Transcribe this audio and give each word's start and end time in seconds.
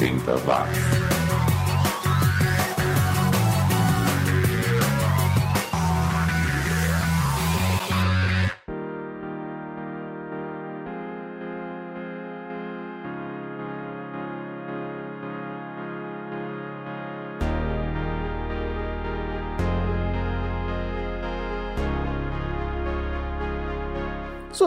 80 0.00 0.46
watts. 0.46 1.17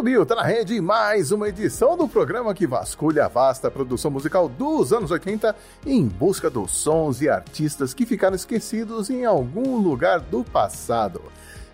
Subiu, 0.01 0.25
tá 0.25 0.33
na 0.33 0.41
rede 0.41 0.81
mais 0.81 1.31
uma 1.31 1.47
edição 1.47 1.95
do 1.95 2.07
programa 2.07 2.55
que 2.55 2.65
vasculha 2.65 3.25
a 3.25 3.27
vasta 3.27 3.69
produção 3.69 4.09
musical 4.09 4.49
dos 4.49 4.91
anos 4.91 5.11
80 5.11 5.55
em 5.85 6.07
busca 6.07 6.49
dos 6.49 6.71
sons 6.71 7.21
e 7.21 7.29
artistas 7.29 7.93
que 7.93 8.03
ficaram 8.03 8.35
esquecidos 8.35 9.11
em 9.11 9.25
algum 9.25 9.77
lugar 9.77 10.19
do 10.19 10.43
passado. 10.43 11.21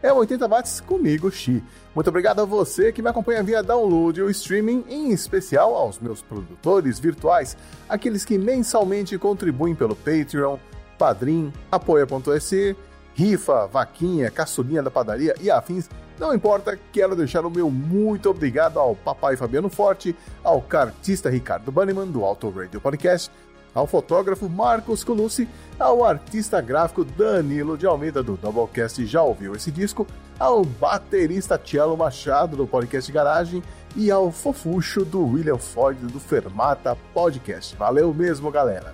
É 0.04 0.12
o 0.12 0.18
80 0.18 0.46
watts 0.46 0.82
comigo, 0.82 1.32
Xi. 1.32 1.64
Muito 1.96 2.10
obrigado 2.10 2.42
a 2.42 2.46
você 2.46 2.92
que 2.92 3.02
me 3.02 3.08
acompanha 3.08 3.42
via 3.42 3.64
download 3.64 4.22
ou 4.22 4.30
streaming, 4.30 4.84
em 4.90 5.14
especial 5.14 5.74
aos 5.74 5.98
meus 5.98 6.22
produtores 6.22 7.00
virtuais, 7.00 7.56
aqueles 7.88 8.26
que 8.26 8.38
mensalmente 8.38 9.18
contribuem 9.18 9.74
pelo 9.74 9.96
Patreon, 9.96 10.58
Padrim, 11.00 11.54
Apoia.se, 11.72 12.76
Rifa, 13.14 13.68
Vaquinha, 13.68 14.30
Caçulinha 14.30 14.84
da 14.84 14.92
Padaria 14.92 15.34
e 15.40 15.50
afins 15.50 15.90
não 16.20 16.34
importa, 16.34 16.78
quero 16.92 17.16
deixar 17.16 17.46
o 17.46 17.50
meu 17.50 17.70
muito 17.70 18.30
obrigado 18.30 18.80
ao 18.80 18.96
papai 18.96 19.38
Fabiano 19.38 19.70
Forte, 19.70 20.16
ao 20.44 20.62
cartista 20.62 21.30
Ricardo 21.30 21.72
Banniman, 21.72 22.08
do 22.08 22.24
Auto 22.26 22.50
Radio 22.50 22.82
Podcast, 22.82 23.32
ao 23.74 23.86
fotógrafo 23.86 24.50
Marcos 24.50 25.04
Colucci, 25.04 25.48
ao 25.80 26.04
artista 26.04 26.60
gráfico 26.60 27.06
Danilo 27.06 27.78
de 27.78 27.86
Almeida, 27.86 28.24
do 28.24 28.36
Doublecast 28.36 29.06
Já 29.06 29.22
Ouviu 29.22 29.56
Esse 29.56 29.70
Disco, 29.70 30.08
ao 30.40 30.66
baterista 30.66 31.58
Tielo 31.58 31.96
Machado, 31.96 32.58
do 32.58 32.66
Podcast 32.66 33.12
Garagem, 33.12 33.62
e 33.96 34.10
ao 34.10 34.32
fofucho 34.32 35.06
do 35.06 35.26
William 35.26 35.58
Ford, 35.58 35.98
do 35.98 36.20
Fermata 36.20 36.98
Podcast. 37.14 37.76
Valeu 37.76 38.14
mesmo, 38.14 38.52
galera! 38.52 38.94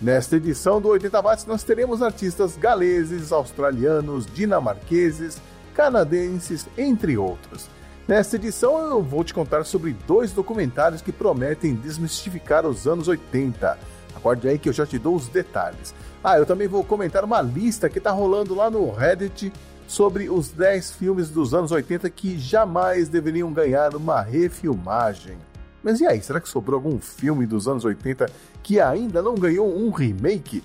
Nesta 0.00 0.36
edição 0.36 0.80
do 0.80 0.88
80 0.88 1.20
Watts 1.22 1.46
nós 1.46 1.62
teremos 1.62 2.02
artistas 2.02 2.56
galeses, 2.56 3.30
australianos, 3.30 4.26
dinamarqueses, 4.26 5.40
canadenses, 5.74 6.66
entre 6.76 7.16
outros. 7.16 7.68
Nesta 8.06 8.36
edição 8.36 8.78
eu 8.90 9.02
vou 9.02 9.22
te 9.22 9.32
contar 9.32 9.64
sobre 9.64 9.96
dois 10.06 10.32
documentários 10.32 11.00
que 11.00 11.12
prometem 11.12 11.74
desmistificar 11.74 12.66
os 12.66 12.86
anos 12.86 13.08
80. 13.08 13.78
Aguarde 14.14 14.48
aí 14.48 14.58
que 14.58 14.68
eu 14.68 14.72
já 14.72 14.84
te 14.84 14.98
dou 14.98 15.14
os 15.14 15.28
detalhes. 15.28 15.94
Ah, 16.22 16.38
eu 16.38 16.46
também 16.46 16.68
vou 16.68 16.84
comentar 16.84 17.24
uma 17.24 17.40
lista 17.40 17.88
que 17.88 17.98
está 17.98 18.10
rolando 18.10 18.54
lá 18.54 18.70
no 18.70 18.90
Reddit 18.90 19.52
sobre 19.86 20.28
os 20.28 20.48
10 20.48 20.92
filmes 20.92 21.28
dos 21.30 21.54
anos 21.54 21.70
80 21.70 22.08
que 22.10 22.38
jamais 22.38 23.08
deveriam 23.08 23.52
ganhar 23.52 23.94
uma 23.94 24.20
refilmagem. 24.20 25.38
Mas 25.82 26.00
e 26.00 26.06
aí, 26.06 26.22
será 26.22 26.40
que 26.40 26.48
sobrou 26.48 26.76
algum 26.78 26.98
filme 27.00 27.46
dos 27.46 27.66
anos 27.66 27.84
80 27.84 28.30
que 28.62 28.80
ainda 28.80 29.20
não 29.20 29.34
ganhou 29.34 29.68
um 29.68 29.90
remake? 29.90 30.62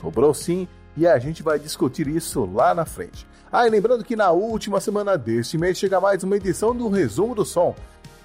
Sobrou 0.00 0.32
sim, 0.34 0.68
e 0.98 1.06
a 1.06 1.16
gente 1.16 1.44
vai 1.44 1.60
discutir 1.60 2.08
isso 2.08 2.44
lá 2.44 2.74
na 2.74 2.84
frente. 2.84 3.24
Ah, 3.52 3.66
e 3.68 3.70
lembrando 3.70 4.04
que 4.04 4.16
na 4.16 4.32
última 4.32 4.80
semana 4.80 5.16
deste 5.16 5.56
mês 5.56 5.78
chega 5.78 6.00
mais 6.00 6.24
uma 6.24 6.36
edição 6.36 6.74
do 6.74 6.88
Resumo 6.88 7.36
do 7.36 7.44
Som. 7.44 7.74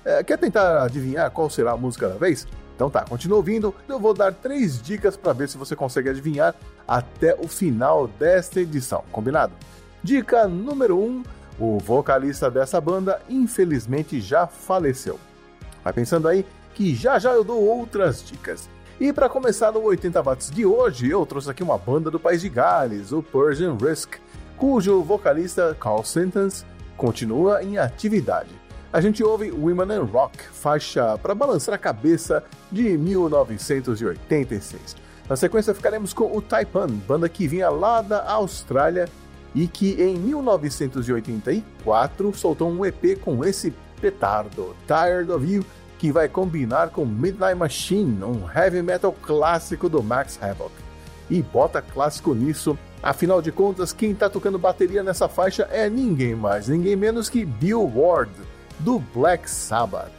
É, 0.04 0.24
quer 0.24 0.40
tentar 0.40 0.84
adivinhar 0.84 1.30
qual 1.30 1.50
será 1.52 1.74
a 1.74 1.78
música 1.78 2.10
da 2.10 2.16
vez? 2.16 2.48
Então 2.76 2.90
tá, 2.90 3.06
continua 3.06 3.38
ouvindo. 3.38 3.76
Eu 3.88 4.00
vou 4.00 4.12
dar 4.12 4.34
três 4.34 4.82
dicas 4.82 5.16
para 5.16 5.34
ver 5.34 5.48
se 5.48 5.58
você 5.58 5.76
consegue 5.76 6.10
adivinhar 6.10 6.56
até 6.88 7.36
o 7.36 7.48
final 7.48 8.08
desta 8.08 8.60
edição, 8.60 9.04
combinado? 9.12 9.54
Dica 10.02 10.48
número 10.48 10.98
1: 10.98 11.04
um, 11.04 11.24
o 11.60 11.78
vocalista 11.78 12.50
dessa 12.50 12.82
banda 12.82 13.22
infelizmente 13.30 14.20
já 14.20 14.48
faleceu. 14.48 15.20
Vai 15.84 15.94
pensando 15.94 16.28
aí 16.28 16.44
que 16.74 16.96
já 16.96 17.20
já 17.20 17.34
eu 17.34 17.44
dou 17.44 17.62
outras 17.62 18.24
dicas. 18.26 18.68
E 19.00 19.12
para 19.12 19.28
começar 19.28 19.72
no 19.72 19.82
80 19.82 20.22
watts 20.22 20.52
de 20.52 20.66
hoje, 20.66 21.10
eu 21.10 21.26
trouxe 21.26 21.50
aqui 21.50 21.64
uma 21.64 21.78
banda 21.78 22.12
do 22.12 22.20
país 22.20 22.42
de 22.42 22.50
Gales, 22.50 23.12
o 23.12 23.24
Persian 23.24 23.76
Risk 23.76 24.18
cujo 24.56 25.02
vocalista 25.02 25.76
Carl 25.80 26.04
Sentence 26.04 26.64
continua 26.96 27.64
em 27.64 27.78
atividade. 27.78 28.52
A 28.92 29.02
gente 29.02 29.24
ouve 29.24 29.52
Women 29.52 29.98
in 29.98 30.06
Rock, 30.06 30.38
faixa 30.38 31.18
para 31.18 31.34
balançar 31.34 31.74
a 31.76 31.78
cabeça 31.78 32.44
de 32.72 32.98
1986. 32.98 34.96
Na 35.28 35.36
sequência 35.36 35.74
ficaremos 35.74 36.14
com 36.14 36.38
o 36.38 36.42
Taipan, 36.42 36.88
banda 36.88 37.28
que 37.28 37.48
vinha 37.48 37.70
lá 37.70 38.02
da 38.02 38.30
Austrália 38.30 39.10
e 39.56 39.68
que 39.68 40.02
em 40.02 40.18
1984 40.18 42.34
soltou 42.34 42.70
um 42.70 42.86
EP 42.86 43.20
com 43.20 43.44
esse 43.44 43.74
petardo, 44.00 44.76
Tired 44.86 45.32
of 45.32 45.52
You, 45.52 45.66
que 46.04 46.12
vai 46.12 46.28
combinar 46.28 46.90
com 46.90 47.06
Midnight 47.06 47.56
Machine, 47.56 48.22
um 48.26 48.42
heavy 48.54 48.82
metal 48.82 49.16
clássico 49.22 49.88
do 49.88 50.04
Max 50.04 50.38
Havoc. 50.44 50.74
E 51.30 51.42
bota 51.42 51.82
clássico 51.82 52.36
nisso 52.36 52.78
Afinal 53.02 53.42
de 53.42 53.54
contas, 53.54 53.94
quem 53.94 54.12
está 54.12 54.30
tocando 54.30 54.60
bateria 54.60 55.02
nessa 55.02 55.30
faixa 55.30 55.64
é 55.72 55.90
ninguém 55.90 56.36
mais, 56.36 56.68
ninguém 56.68 56.98
menos 56.98 57.30
que 57.30 57.46
Bill 57.46 57.90
Ward, 57.96 58.32
do 58.80 59.00
Black 59.00 59.50
Sabbath. 59.50 60.12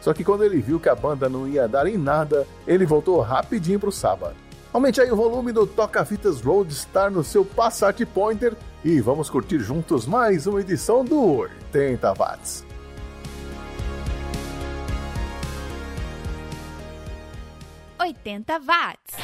Só 0.00 0.12
que 0.12 0.24
quando 0.24 0.44
ele 0.44 0.60
viu 0.60 0.80
que 0.80 0.88
a 0.88 0.94
banda 0.96 1.28
não 1.28 1.46
ia 1.46 1.68
dar 1.68 1.86
em 1.86 1.96
nada, 1.96 2.44
ele 2.66 2.84
voltou 2.84 3.20
rapidinho 3.20 3.78
pro 3.78 3.92
Sabbath. 3.92 4.34
Aumente 4.72 5.00
aí 5.00 5.12
o 5.12 5.16
volume 5.16 5.52
do 5.52 5.64
Toca-Fitas 5.64 6.40
Roadstar 6.40 7.08
no 7.08 7.22
seu 7.22 7.44
Passat 7.44 8.04
Pointer 8.06 8.54
e 8.84 9.00
vamos 9.00 9.30
curtir 9.30 9.60
juntos 9.60 10.06
mais 10.06 10.48
uma 10.48 10.60
edição 10.60 11.04
do 11.04 11.20
80 11.20 12.14
Watts. 12.14 12.69
80 18.00 18.44
watts. 18.66 19.16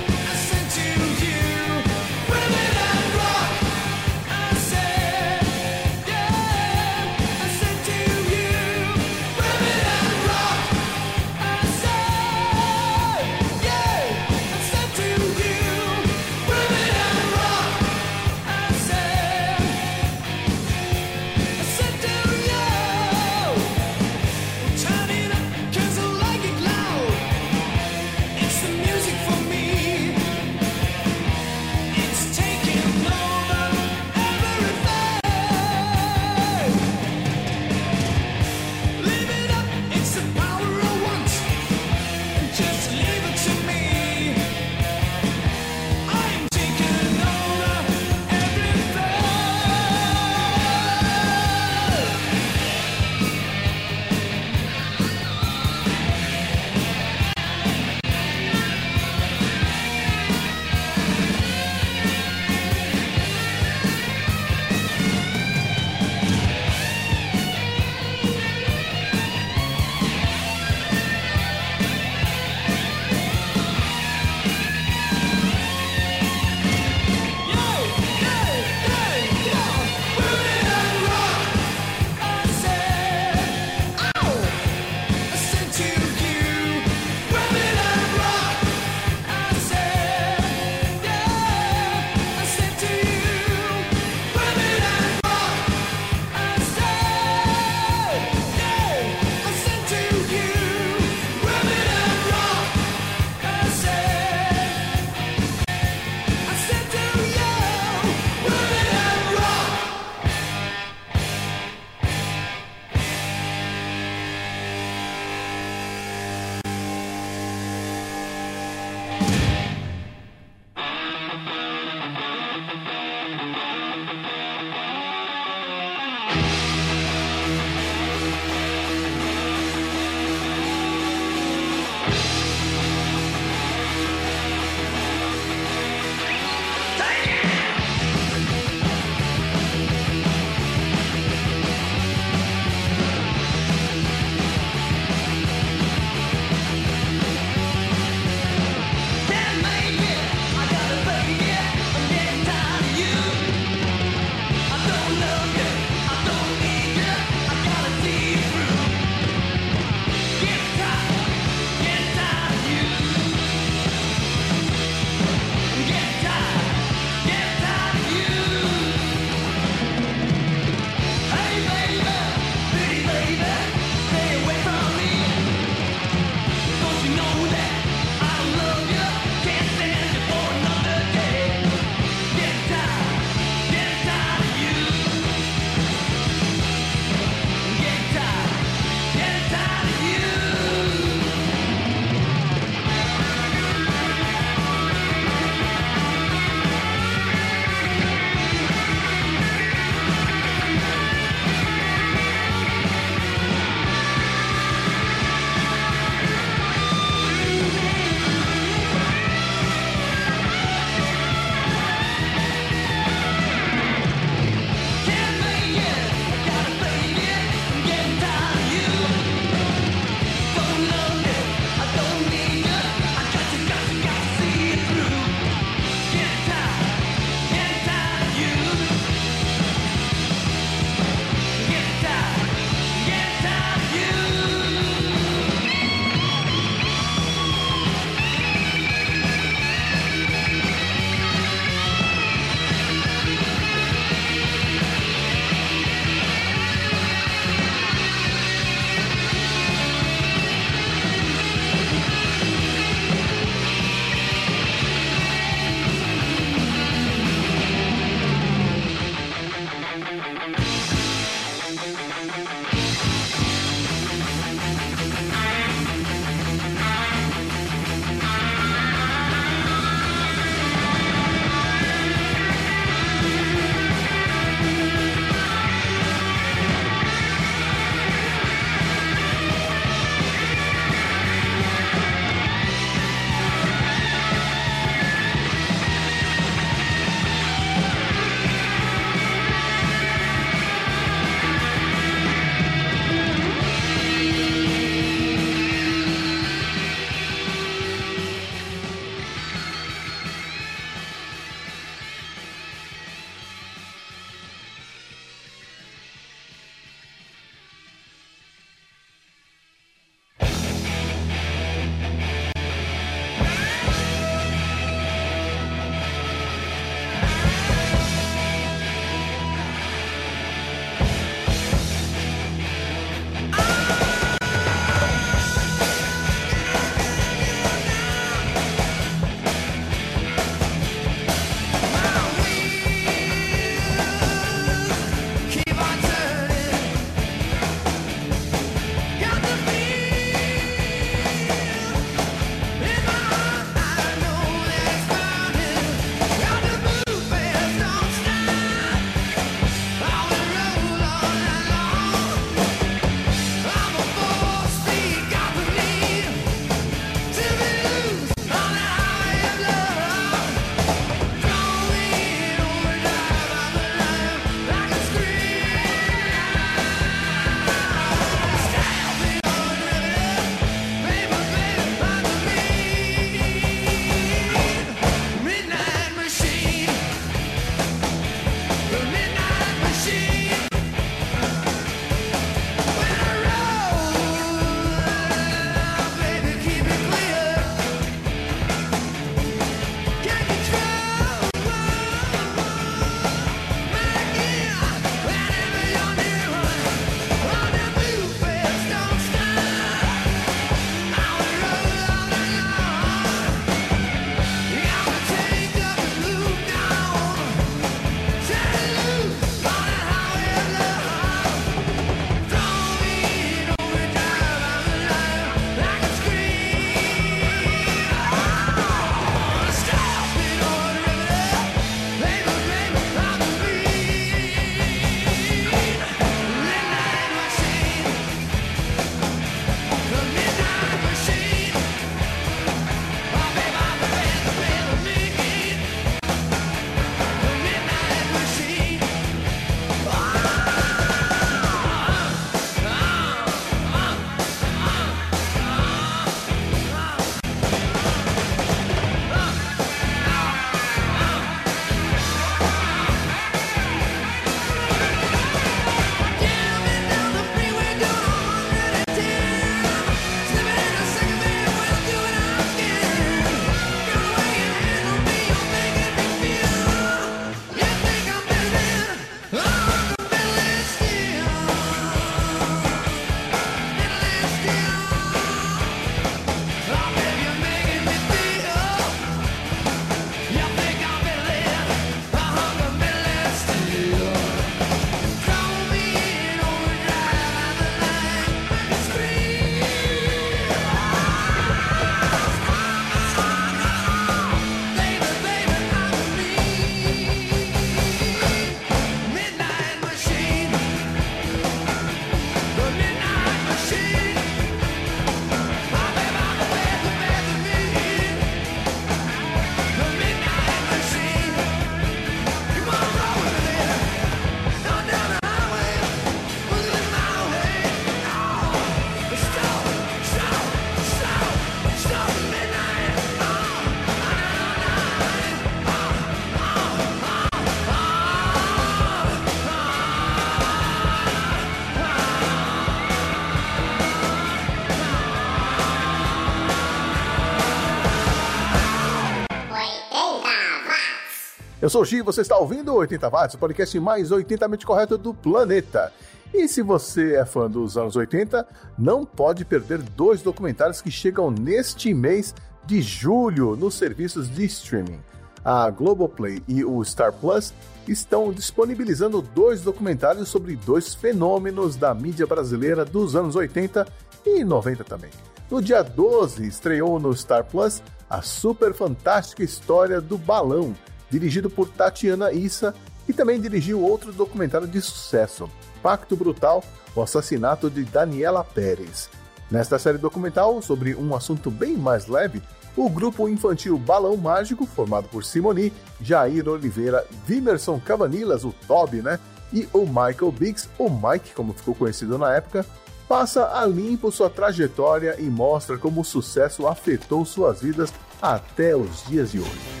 Sou 541.91 542.03
o 542.03 542.05
Gi, 542.05 542.21
você 542.21 542.39
está 542.39 542.57
ouvindo 542.57 542.95
80 542.95 543.29
Watts, 543.29 543.55
o 543.55 543.57
podcast 543.57 543.99
mais 543.99 544.29
80mente 544.29 544.85
correto 544.85 545.17
do 545.17 545.33
planeta. 545.33 546.09
E 546.53 546.65
se 546.65 546.81
você 546.81 547.35
é 547.35 547.43
fã 547.43 547.69
dos 547.69 547.97
anos 547.97 548.15
80, 548.15 548.65
não 548.97 549.25
pode 549.25 549.65
perder 549.65 549.97
dois 549.97 550.41
documentários 550.41 551.01
que 551.01 551.11
chegam 551.11 551.51
neste 551.51 552.13
mês 552.13 552.55
de 552.85 553.01
julho 553.01 553.75
nos 553.75 553.95
serviços 553.95 554.49
de 554.49 554.63
streaming. 554.63 555.19
A 555.65 555.89
Globoplay 555.89 556.63
e 556.65 556.85
o 556.85 557.03
Star 557.03 557.33
Plus 557.33 557.73
estão 558.07 558.53
disponibilizando 558.53 559.41
dois 559.41 559.81
documentários 559.81 560.47
sobre 560.47 560.77
dois 560.77 561.13
fenômenos 561.13 561.97
da 561.97 562.13
mídia 562.13 562.47
brasileira 562.47 563.03
dos 563.03 563.35
anos 563.35 563.57
80 563.57 564.07
e 564.45 564.63
90 564.63 565.03
também. 565.03 565.29
No 565.69 565.81
dia 565.81 566.01
12, 566.01 566.65
estreou 566.65 567.19
no 567.19 567.35
Star 567.35 567.65
Plus 567.65 568.01
a 568.29 568.41
super 568.41 568.93
fantástica 568.93 569.61
história 569.61 570.21
do 570.21 570.37
balão, 570.37 570.95
dirigido 571.31 571.69
por 571.69 571.89
Tatiana 571.89 572.51
Issa, 572.51 572.93
e 573.27 573.33
também 573.33 573.59
dirigiu 573.59 574.01
outro 574.01 574.33
documentário 574.33 574.87
de 574.87 575.01
sucesso, 575.01 575.69
Pacto 576.03 576.35
Brutal, 576.35 576.83
o 577.15 577.21
assassinato 577.21 577.89
de 577.89 578.03
Daniela 578.03 578.63
Pérez. 578.63 579.29
Nesta 579.69 579.97
série 579.97 580.17
documental, 580.17 580.81
sobre 580.81 581.15
um 581.15 581.33
assunto 581.33 581.71
bem 581.71 581.95
mais 581.95 582.27
leve, 582.27 582.61
o 582.95 583.09
grupo 583.09 583.47
infantil 583.47 583.97
Balão 583.97 584.35
Mágico, 584.35 584.85
formado 584.85 585.29
por 585.29 585.45
Simoni, 585.45 585.93
Jair 586.19 586.67
Oliveira, 586.67 587.25
Vimerson 587.45 587.99
Cavanilas, 587.99 588.65
o 588.65 588.75
Toby, 588.85 589.21
né? 589.21 589.39
E 589.71 589.87
o 589.93 590.05
Michael 590.05 590.51
Biggs, 590.51 590.89
o 590.97 591.09
Mike, 591.09 591.53
como 591.55 591.71
ficou 591.71 591.95
conhecido 591.95 592.37
na 592.37 592.53
época, 592.53 592.85
passa 593.29 593.79
a 593.79 593.85
limpo 593.85 594.29
sua 594.29 594.49
trajetória 594.49 595.37
e 595.39 595.43
mostra 595.43 595.97
como 595.97 596.19
o 596.19 596.25
sucesso 596.25 596.85
afetou 596.85 597.45
suas 597.45 597.81
vidas 597.81 598.13
até 598.41 598.93
os 598.93 599.25
dias 599.25 599.51
de 599.51 599.59
hoje. 599.59 600.00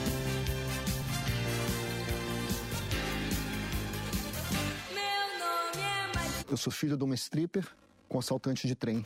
Eu 6.51 6.57
sou 6.57 6.69
filho 6.69 6.97
de 6.97 7.03
uma 7.05 7.15
stripper 7.15 7.65
com 8.09 8.19
assaltante 8.19 8.67
de 8.67 8.75
trem. 8.75 9.01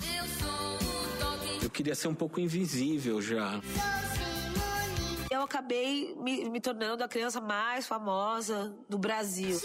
Eu 1.61 1.69
queria 1.69 1.93
ser 1.93 2.07
um 2.07 2.15
pouco 2.15 2.39
invisível 2.39 3.21
já. 3.21 3.61
Eu 5.29 5.43
acabei 5.43 6.15
me, 6.15 6.49
me 6.49 6.59
tornando 6.59 7.03
a 7.03 7.07
criança 7.07 7.39
mais 7.39 7.85
famosa 7.85 8.75
do 8.89 8.97
Brasil. 8.97 9.61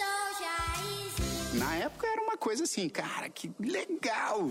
Na 1.55 1.75
época 1.77 2.07
era 2.07 2.21
uma 2.21 2.37
coisa 2.37 2.65
assim, 2.65 2.87
cara, 2.87 3.31
que 3.31 3.51
legal. 3.59 4.51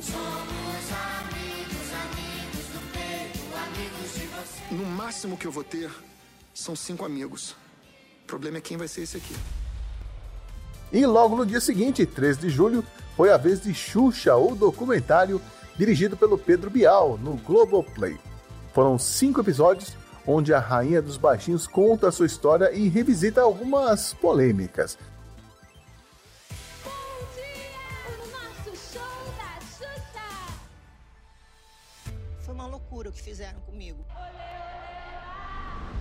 No 4.71 4.86
máximo 4.88 5.38
que 5.38 5.45
eu 5.45 5.51
vou 5.51 5.63
ter 5.63 5.91
são 6.51 6.75
cinco 6.75 7.05
amigos. 7.05 7.51
O 8.24 8.25
problema 8.25 8.57
é 8.57 8.62
quem 8.62 8.75
vai 8.75 8.88
ser 8.88 9.01
esse 9.01 9.17
aqui. 9.17 9.36
E 10.91 11.05
logo 11.05 11.36
no 11.36 11.45
dia 11.45 11.62
seguinte, 11.62 12.07
3 12.07 12.39
de 12.39 12.50
julho, 12.50 12.83
foi 13.20 13.34
a 13.34 13.38
vez 13.38 13.62
de 13.62 13.74
Xuxa, 13.74 14.34
o 14.38 14.56
documentário 14.56 15.42
dirigido 15.76 16.16
pelo 16.16 16.38
Pedro 16.38 16.70
Bial, 16.70 17.18
no 17.18 17.36
Globoplay. 17.36 18.18
Foram 18.74 18.98
cinco 18.98 19.42
episódios 19.42 19.94
onde 20.26 20.54
a 20.54 20.60
Rainha 20.60 21.02
dos 21.02 21.18
Baixinhos 21.18 21.68
conta 21.68 22.08
a 22.08 22.14
sua 22.14 22.26
história 22.26 22.72
e 22.72 22.88
revisita 22.88 23.42
algumas 23.42 24.14
polêmicas. 24.14 24.98
Foi 32.40 32.54
uma 32.54 32.68
loucura 32.68 33.10
o 33.10 33.12
que 33.12 33.22
fizeram 33.22 33.60
comigo. 33.60 34.00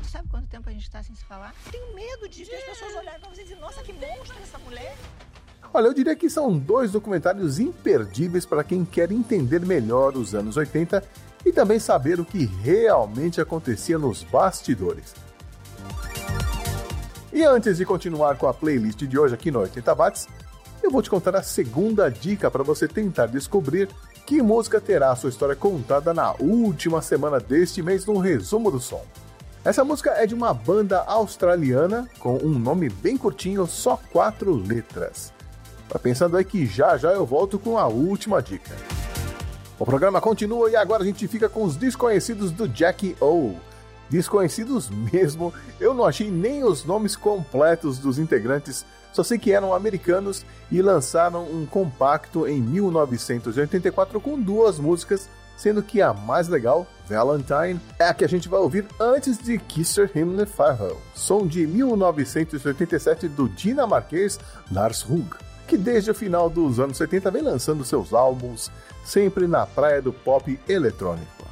Sabe 0.08 0.28
quanto 0.28 0.46
tempo 0.46 0.68
a 0.68 0.72
gente 0.72 0.88
tá 0.88 1.02
sem 1.02 1.16
se 1.16 1.24
falar? 1.24 1.52
Tenho 1.68 1.92
medo 1.96 2.28
de, 2.28 2.44
de 2.44 2.54
as 2.54 2.62
pessoas 2.62 2.94
olharem 2.94 3.18
pra 3.18 3.28
você 3.28 3.40
e 3.40 3.44
dizer, 3.44 3.56
nossa, 3.56 3.82
que 3.82 3.92
monstro 3.92 4.40
essa 4.40 4.58
mulher. 4.60 4.96
Olha, 5.72 5.86
eu 5.86 5.94
diria 5.94 6.16
que 6.16 6.30
são 6.30 6.56
dois 6.56 6.92
documentários 6.92 7.58
imperdíveis 7.58 8.46
para 8.46 8.64
quem 8.64 8.84
quer 8.84 9.12
entender 9.12 9.60
melhor 9.60 10.16
os 10.16 10.34
anos 10.34 10.56
80 10.56 11.02
e 11.44 11.52
também 11.52 11.78
saber 11.78 12.18
o 12.18 12.24
que 12.24 12.46
realmente 12.62 13.40
acontecia 13.40 13.98
nos 13.98 14.22
bastidores. 14.22 15.14
E 17.32 17.44
antes 17.44 17.76
de 17.76 17.84
continuar 17.84 18.36
com 18.36 18.48
a 18.48 18.54
playlist 18.54 19.00
de 19.04 19.18
hoje 19.18 19.34
aqui 19.34 19.50
no 19.50 19.60
80 19.60 19.94
Watts, 19.94 20.28
eu 20.82 20.90
vou 20.90 21.02
te 21.02 21.10
contar 21.10 21.36
a 21.36 21.42
segunda 21.42 22.08
dica 22.08 22.50
para 22.50 22.62
você 22.62 22.88
tentar 22.88 23.26
descobrir 23.26 23.88
que 24.24 24.42
música 24.42 24.80
terá 24.80 25.14
sua 25.14 25.30
história 25.30 25.54
contada 25.54 26.14
na 26.14 26.34
última 26.40 27.02
semana 27.02 27.38
deste 27.38 27.82
mês 27.82 28.06
no 28.06 28.18
resumo 28.18 28.70
do 28.70 28.80
som. 28.80 29.04
Essa 29.64 29.84
música 29.84 30.10
é 30.12 30.26
de 30.26 30.34
uma 30.34 30.54
banda 30.54 31.00
australiana 31.02 32.08
com 32.18 32.36
um 32.38 32.58
nome 32.58 32.88
bem 32.88 33.16
curtinho, 33.16 33.66
só 33.66 34.00
quatro 34.12 34.54
letras. 34.54 35.32
Tá 35.88 35.98
pensando 35.98 36.36
aí 36.36 36.44
que 36.44 36.66
já 36.66 36.96
já 36.98 37.12
eu 37.12 37.24
volto 37.24 37.58
com 37.58 37.78
a 37.78 37.86
última 37.86 38.42
dica. 38.42 38.76
O 39.78 39.86
programa 39.86 40.20
continua 40.20 40.68
e 40.70 40.76
agora 40.76 41.02
a 41.02 41.06
gente 41.06 41.26
fica 41.26 41.48
com 41.48 41.62
os 41.62 41.76
desconhecidos 41.76 42.50
do 42.50 42.68
Jack 42.68 43.16
O. 43.20 43.54
Desconhecidos 44.10 44.90
mesmo, 44.90 45.52
eu 45.78 45.94
não 45.94 46.04
achei 46.04 46.30
nem 46.30 46.64
os 46.64 46.84
nomes 46.84 47.14
completos 47.14 47.98
dos 47.98 48.18
integrantes, 48.18 48.84
só 49.12 49.22
sei 49.22 49.38
que 49.38 49.52
eram 49.52 49.72
americanos 49.72 50.44
e 50.70 50.82
lançaram 50.82 51.44
um 51.44 51.66
compacto 51.66 52.46
em 52.46 52.60
1984 52.60 54.20
com 54.20 54.40
duas 54.40 54.78
músicas, 54.78 55.28
sendo 55.56 55.82
que 55.82 56.00
a 56.00 56.12
mais 56.12 56.48
legal, 56.48 56.86
Valentine, 57.06 57.80
é 57.98 58.04
a 58.04 58.14
que 58.14 58.24
a 58.24 58.28
gente 58.28 58.48
vai 58.48 58.60
ouvir 58.60 58.86
antes 58.98 59.38
de 59.38 59.58
Kisser 59.58 60.10
Himmler 60.14 60.46
Farvel, 60.46 61.00
som 61.14 61.46
de 61.46 61.66
1987 61.66 63.28
do 63.28 63.48
dinamarquês 63.48 64.40
Lars 64.72 65.04
Hug 65.04 65.47
que 65.68 65.76
desde 65.76 66.10
o 66.10 66.14
final 66.14 66.48
dos 66.48 66.80
anos 66.80 66.96
70 66.96 67.30
vem 67.30 67.42
lançando 67.42 67.84
seus 67.84 68.14
álbuns, 68.14 68.70
sempre 69.04 69.46
na 69.46 69.66
praia 69.66 70.00
do 70.00 70.12
pop 70.12 70.58
eletrônico. 70.66 71.46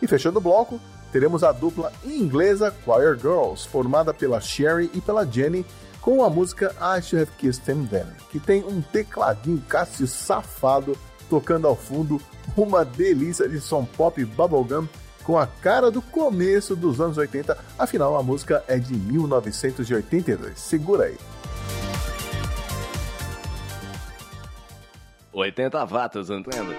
E 0.00 0.06
fechando 0.06 0.38
o 0.38 0.42
bloco, 0.42 0.78
teremos 1.10 1.42
a 1.42 1.52
dupla 1.52 1.90
inglesa 2.04 2.72
Choir 2.84 3.18
Girls, 3.18 3.66
formada 3.66 4.12
pela 4.12 4.40
Sherry 4.42 4.90
e 4.92 5.00
pela 5.00 5.26
Jenny, 5.26 5.64
com 6.02 6.22
a 6.22 6.28
música 6.28 6.74
I 6.80 7.00
Should 7.00 7.22
Have 7.22 7.32
Kissed 7.38 7.70
Him 7.70 7.86
Then, 7.86 8.06
que 8.30 8.38
tem 8.38 8.62
um 8.62 8.82
tecladinho 8.82 9.62
Cássio 9.66 10.06
safado 10.06 10.96
tocando 11.30 11.66
ao 11.66 11.74
fundo, 11.74 12.20
uma 12.54 12.84
delícia 12.84 13.48
de 13.48 13.58
som 13.58 13.86
pop 13.86 14.22
bubblegum 14.22 14.86
com 15.24 15.38
a 15.38 15.46
cara 15.46 15.90
do 15.90 16.02
começo 16.02 16.76
dos 16.76 17.00
anos 17.00 17.16
80, 17.16 17.56
afinal 17.78 18.18
a 18.18 18.22
música 18.22 18.62
é 18.68 18.76
de 18.76 18.92
1982. 18.94 20.58
Segura 20.58 21.04
aí. 21.04 21.16
80 25.34 25.86
watts, 25.90 26.30
entende? 26.30 26.76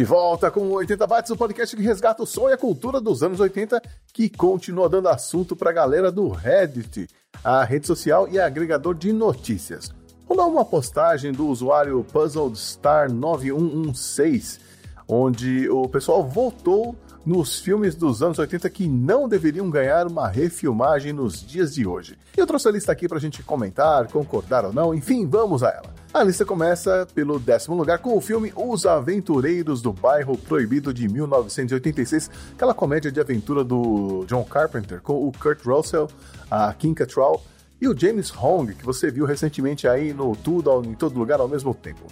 De 0.00 0.04
volta 0.06 0.50
com 0.50 0.62
o 0.62 0.72
80 0.76 1.06
Watts, 1.06 1.30
o 1.30 1.36
podcast 1.36 1.76
que 1.76 1.82
resgata 1.82 2.22
o 2.22 2.26
som 2.26 2.48
e 2.48 2.54
a 2.54 2.56
cultura 2.56 3.02
dos 3.02 3.22
anos 3.22 3.38
80, 3.38 3.82
que 4.14 4.30
continua 4.30 4.88
dando 4.88 5.10
assunto 5.10 5.54
pra 5.54 5.72
galera 5.72 6.10
do 6.10 6.30
Reddit, 6.30 7.06
a 7.44 7.62
rede 7.64 7.86
social 7.86 8.26
e 8.26 8.40
agregador 8.40 8.94
de 8.94 9.12
notícias. 9.12 9.94
Rolou 10.26 10.52
uma 10.52 10.64
postagem 10.64 11.32
do 11.32 11.46
usuário 11.46 12.02
PuzzledStar9116, 12.14 14.58
onde 15.06 15.68
o 15.68 15.86
pessoal 15.86 16.26
voltou 16.26 16.96
nos 17.24 17.58
filmes 17.58 17.94
dos 17.94 18.22
anos 18.22 18.38
80 18.38 18.68
que 18.70 18.88
não 18.88 19.28
deveriam 19.28 19.68
ganhar 19.70 20.06
uma 20.06 20.28
refilmagem 20.28 21.12
nos 21.12 21.44
dias 21.44 21.74
de 21.74 21.86
hoje. 21.86 22.18
Eu 22.36 22.46
trouxe 22.46 22.68
a 22.68 22.72
lista 22.72 22.92
aqui 22.92 23.08
pra 23.08 23.18
gente 23.18 23.42
comentar, 23.42 24.08
concordar 24.08 24.64
ou 24.64 24.72
não, 24.72 24.94
enfim, 24.94 25.26
vamos 25.26 25.62
a 25.62 25.68
ela. 25.68 26.00
A 26.12 26.24
lista 26.24 26.44
começa 26.44 27.06
pelo 27.14 27.38
décimo 27.38 27.76
lugar 27.76 27.98
com 27.98 28.16
o 28.16 28.20
filme 28.20 28.52
Os 28.56 28.84
Aventureiros 28.84 29.80
do 29.80 29.92
Bairro 29.92 30.36
Proibido 30.36 30.92
de 30.92 31.08
1986, 31.08 32.30
aquela 32.52 32.74
comédia 32.74 33.12
de 33.12 33.20
aventura 33.20 33.62
do 33.62 34.24
John 34.26 34.42
Carpenter 34.42 35.00
com 35.00 35.26
o 35.26 35.30
Kurt 35.30 35.64
Russell, 35.64 36.08
a 36.50 36.72
Kim 36.74 36.94
Cattrall 36.94 37.40
e 37.80 37.86
o 37.86 37.96
James 37.96 38.32
Hong, 38.36 38.74
que 38.74 38.84
você 38.84 39.10
viu 39.10 39.24
recentemente 39.24 39.86
aí 39.86 40.12
no 40.12 40.34
Tudo 40.34 40.82
em 40.84 40.94
Todo 40.94 41.18
Lugar 41.18 41.38
ao 41.38 41.48
mesmo 41.48 41.72
tempo. 41.72 42.02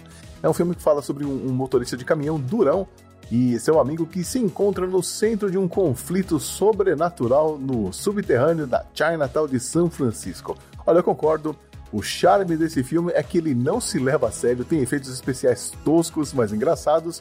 É 0.41 0.47
um 0.47 0.53
filme 0.53 0.73
que 0.73 0.81
fala 0.81 1.01
sobre 1.01 1.25
um 1.25 1.51
motorista 1.51 1.97
de 1.97 2.05
caminhão 2.05 2.39
durão 2.39 2.87
e 3.31 3.59
seu 3.59 3.79
amigo 3.79 4.05
que 4.05 4.23
se 4.23 4.39
encontra 4.39 4.87
no 4.87 5.03
centro 5.03 5.51
de 5.51 5.57
um 5.57 5.67
conflito 5.67 6.39
sobrenatural 6.39 7.57
no 7.57 7.93
subterrâneo 7.93 8.65
da 8.65 8.83
Chinatown 8.93 9.47
de 9.47 9.59
São 9.59 9.89
Francisco. 9.89 10.57
Olha, 10.85 10.99
eu 10.99 11.03
concordo. 11.03 11.55
O 11.91 12.03
charme 12.03 12.55
desse 12.55 12.83
filme 12.83 13.11
é 13.15 13.23
que 13.23 13.39
ele 13.39 13.55
não 13.55 13.81
se 13.81 13.97
leva 13.97 14.27
a 14.27 14.31
sério, 14.31 14.63
tem 14.63 14.79
efeitos 14.79 15.11
especiais 15.11 15.71
toscos, 15.83 16.31
mas 16.31 16.53
engraçados, 16.53 17.19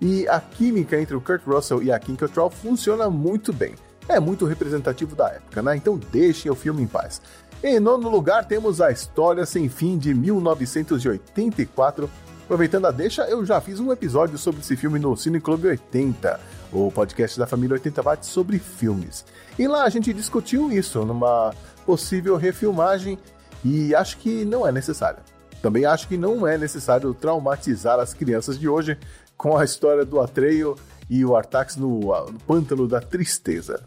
e 0.00 0.26
a 0.28 0.40
química 0.40 1.00
entre 1.00 1.14
o 1.14 1.20
Kurt 1.20 1.44
Russell 1.46 1.82
e 1.82 1.92
a 1.92 1.98
Kim 1.98 2.16
Cattrall 2.16 2.50
funciona 2.50 3.08
muito 3.08 3.52
bem. 3.52 3.74
É 4.08 4.18
muito 4.18 4.46
representativo 4.46 5.14
da 5.14 5.28
época, 5.28 5.62
né? 5.62 5.76
Então 5.76 6.00
deixem 6.10 6.50
o 6.50 6.54
filme 6.54 6.82
em 6.82 6.86
paz. 6.86 7.20
Em 7.62 7.78
nono 7.78 8.08
lugar 8.08 8.46
temos 8.46 8.80
A 8.80 8.90
História 8.90 9.44
Sem 9.44 9.68
Fim 9.68 9.98
de 9.98 10.14
1984. 10.14 12.08
Aproveitando 12.48 12.86
a 12.86 12.90
deixa, 12.90 13.24
eu 13.24 13.44
já 13.44 13.60
fiz 13.60 13.78
um 13.78 13.92
episódio 13.92 14.38
sobre 14.38 14.62
esse 14.62 14.74
filme 14.74 14.98
no 14.98 15.14
Cine 15.14 15.38
Clube 15.38 15.68
80, 15.68 16.40
o 16.72 16.90
podcast 16.90 17.38
da 17.38 17.46
família 17.46 17.74
80 17.74 18.00
Watts 18.00 18.30
sobre 18.30 18.58
filmes. 18.58 19.22
E 19.58 19.68
lá 19.68 19.84
a 19.84 19.90
gente 19.90 20.14
discutiu 20.14 20.72
isso 20.72 21.04
numa 21.04 21.54
possível 21.84 22.38
refilmagem 22.38 23.18
e 23.62 23.94
acho 23.94 24.16
que 24.16 24.46
não 24.46 24.66
é 24.66 24.72
necessário. 24.72 25.18
Também 25.60 25.84
acho 25.84 26.08
que 26.08 26.16
não 26.16 26.46
é 26.46 26.56
necessário 26.56 27.12
traumatizar 27.12 28.00
as 28.00 28.14
crianças 28.14 28.58
de 28.58 28.66
hoje 28.66 28.96
com 29.36 29.58
a 29.58 29.62
história 29.62 30.06
do 30.06 30.18
Atreio 30.18 30.74
e 31.10 31.26
o 31.26 31.36
Artax 31.36 31.76
no, 31.76 32.00
no 32.00 32.38
pântano 32.46 32.88
da 32.88 32.98
tristeza. 32.98 33.84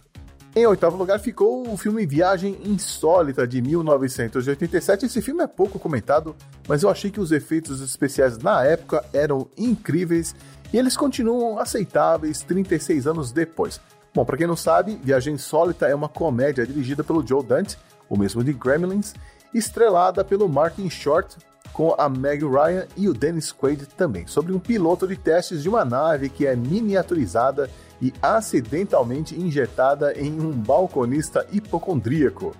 Em 0.53 0.65
oitavo 0.65 0.97
lugar 0.97 1.17
ficou 1.17 1.65
o 1.71 1.77
filme 1.77 2.05
Viagem 2.05 2.57
Insólita 2.65 3.47
de 3.47 3.61
1987. 3.61 5.05
Esse 5.05 5.21
filme 5.21 5.41
é 5.41 5.47
pouco 5.47 5.79
comentado, 5.79 6.35
mas 6.67 6.83
eu 6.83 6.89
achei 6.89 7.09
que 7.09 7.21
os 7.21 7.31
efeitos 7.31 7.79
especiais 7.79 8.37
na 8.37 8.61
época 8.65 9.01
eram 9.13 9.47
incríveis 9.57 10.35
e 10.73 10.77
eles 10.77 10.97
continuam 10.97 11.57
aceitáveis 11.57 12.41
36 12.41 13.07
anos 13.07 13.31
depois. 13.31 13.79
Bom, 14.13 14.25
para 14.25 14.35
quem 14.35 14.45
não 14.45 14.57
sabe, 14.57 14.99
Viagem 15.01 15.35
Insólita 15.35 15.87
é 15.87 15.95
uma 15.95 16.09
comédia 16.09 16.67
dirigida 16.67 17.01
pelo 17.01 17.25
Joe 17.25 17.41
Dante, 17.41 17.77
o 18.09 18.17
mesmo 18.17 18.43
de 18.43 18.51
Gremlins, 18.51 19.13
estrelada 19.53 20.21
pelo 20.21 20.49
Martin 20.49 20.89
Short, 20.89 21.37
com 21.71 21.95
a 21.97 22.09
Meg 22.09 22.43
Ryan 22.43 22.87
e 22.97 23.07
o 23.07 23.13
Dennis 23.13 23.53
Quaid 23.53 23.85
também, 23.95 24.27
sobre 24.27 24.51
um 24.51 24.59
piloto 24.59 25.07
de 25.07 25.15
testes 25.15 25.63
de 25.63 25.69
uma 25.69 25.85
nave 25.85 26.27
que 26.27 26.45
é 26.45 26.57
miniaturizada 26.57 27.69
e 28.01 28.13
acidentalmente 28.21 29.39
injetada 29.39 30.13
em 30.19 30.39
um 30.39 30.51
balconista 30.51 31.45
hipocondríaco. 31.51 32.55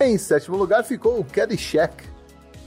Em 0.00 0.18
sétimo 0.18 0.56
lugar 0.56 0.82
ficou 0.84 1.20
o 1.20 1.24
Caddyshack, 1.24 2.10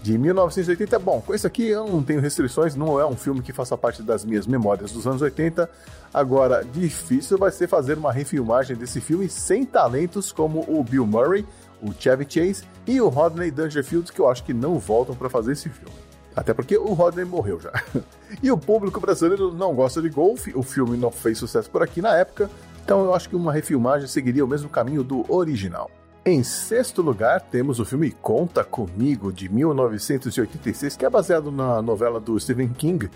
de 0.03 0.17
1980. 0.17 0.99
Bom, 0.99 1.21
com 1.21 1.33
isso 1.33 1.47
aqui 1.47 1.69
eu 1.69 1.87
não 1.87 2.03
tenho 2.03 2.19
restrições, 2.19 2.75
não 2.75 2.99
é 2.99 3.05
um 3.05 3.15
filme 3.15 3.41
que 3.41 3.53
faça 3.53 3.77
parte 3.77 4.03
das 4.03 4.25
minhas 4.25 4.45
memórias 4.45 4.91
dos 4.91 5.07
anos 5.07 5.21
80. 5.21 5.67
Agora, 6.13 6.63
difícil 6.63 7.37
vai 7.37 7.51
ser 7.51 7.67
fazer 7.67 7.97
uma 7.97 8.11
refilmagem 8.11 8.75
desse 8.75 8.99
filme 8.99 9.29
sem 9.29 9.65
talentos 9.65 10.31
como 10.31 10.59
o 10.67 10.83
Bill 10.83 11.07
Murray, 11.07 11.45
o 11.81 11.93
Chevy 11.97 12.27
Chase 12.29 12.65
e 12.85 12.99
o 12.99 13.07
Rodney 13.07 13.49
Dangerfield, 13.49 14.11
que 14.11 14.19
eu 14.19 14.29
acho 14.29 14.43
que 14.43 14.53
não 14.53 14.77
voltam 14.77 15.15
para 15.15 15.29
fazer 15.29 15.53
esse 15.53 15.69
filme. 15.69 15.95
Até 16.35 16.53
porque 16.53 16.77
o 16.77 16.93
Rodney 16.93 17.25
morreu 17.25 17.59
já. 17.59 17.71
E 18.41 18.51
o 18.51 18.57
público 18.57 18.99
brasileiro 18.99 19.53
não 19.53 19.73
gosta 19.73 20.01
de 20.01 20.09
golfe, 20.09 20.51
o 20.55 20.63
filme 20.63 20.97
não 20.97 21.11
fez 21.11 21.37
sucesso 21.37 21.69
por 21.69 21.83
aqui 21.83 22.01
na 22.01 22.15
época, 22.15 22.49
então 22.83 23.03
eu 23.03 23.13
acho 23.13 23.29
que 23.29 23.35
uma 23.35 23.53
refilmagem 23.53 24.07
seguiria 24.07 24.43
o 24.43 24.47
mesmo 24.47 24.69
caminho 24.69 25.03
do 25.03 25.25
original. 25.31 25.89
Em 26.25 26.41
sexto 26.41 27.01
lugar, 27.01 27.41
temos 27.41 27.79
o 27.79 27.85
filme 27.85 28.11
Conta 28.11 28.63
Comigo, 28.63 29.31
de 29.31 29.49
1986, 29.49 30.95
que 30.95 31.05
é 31.05 31.09
baseado 31.09 31.51
na 31.51 31.81
novela 31.81 32.19
do 32.19 32.39
Stephen 32.39 32.69
King 32.69 33.09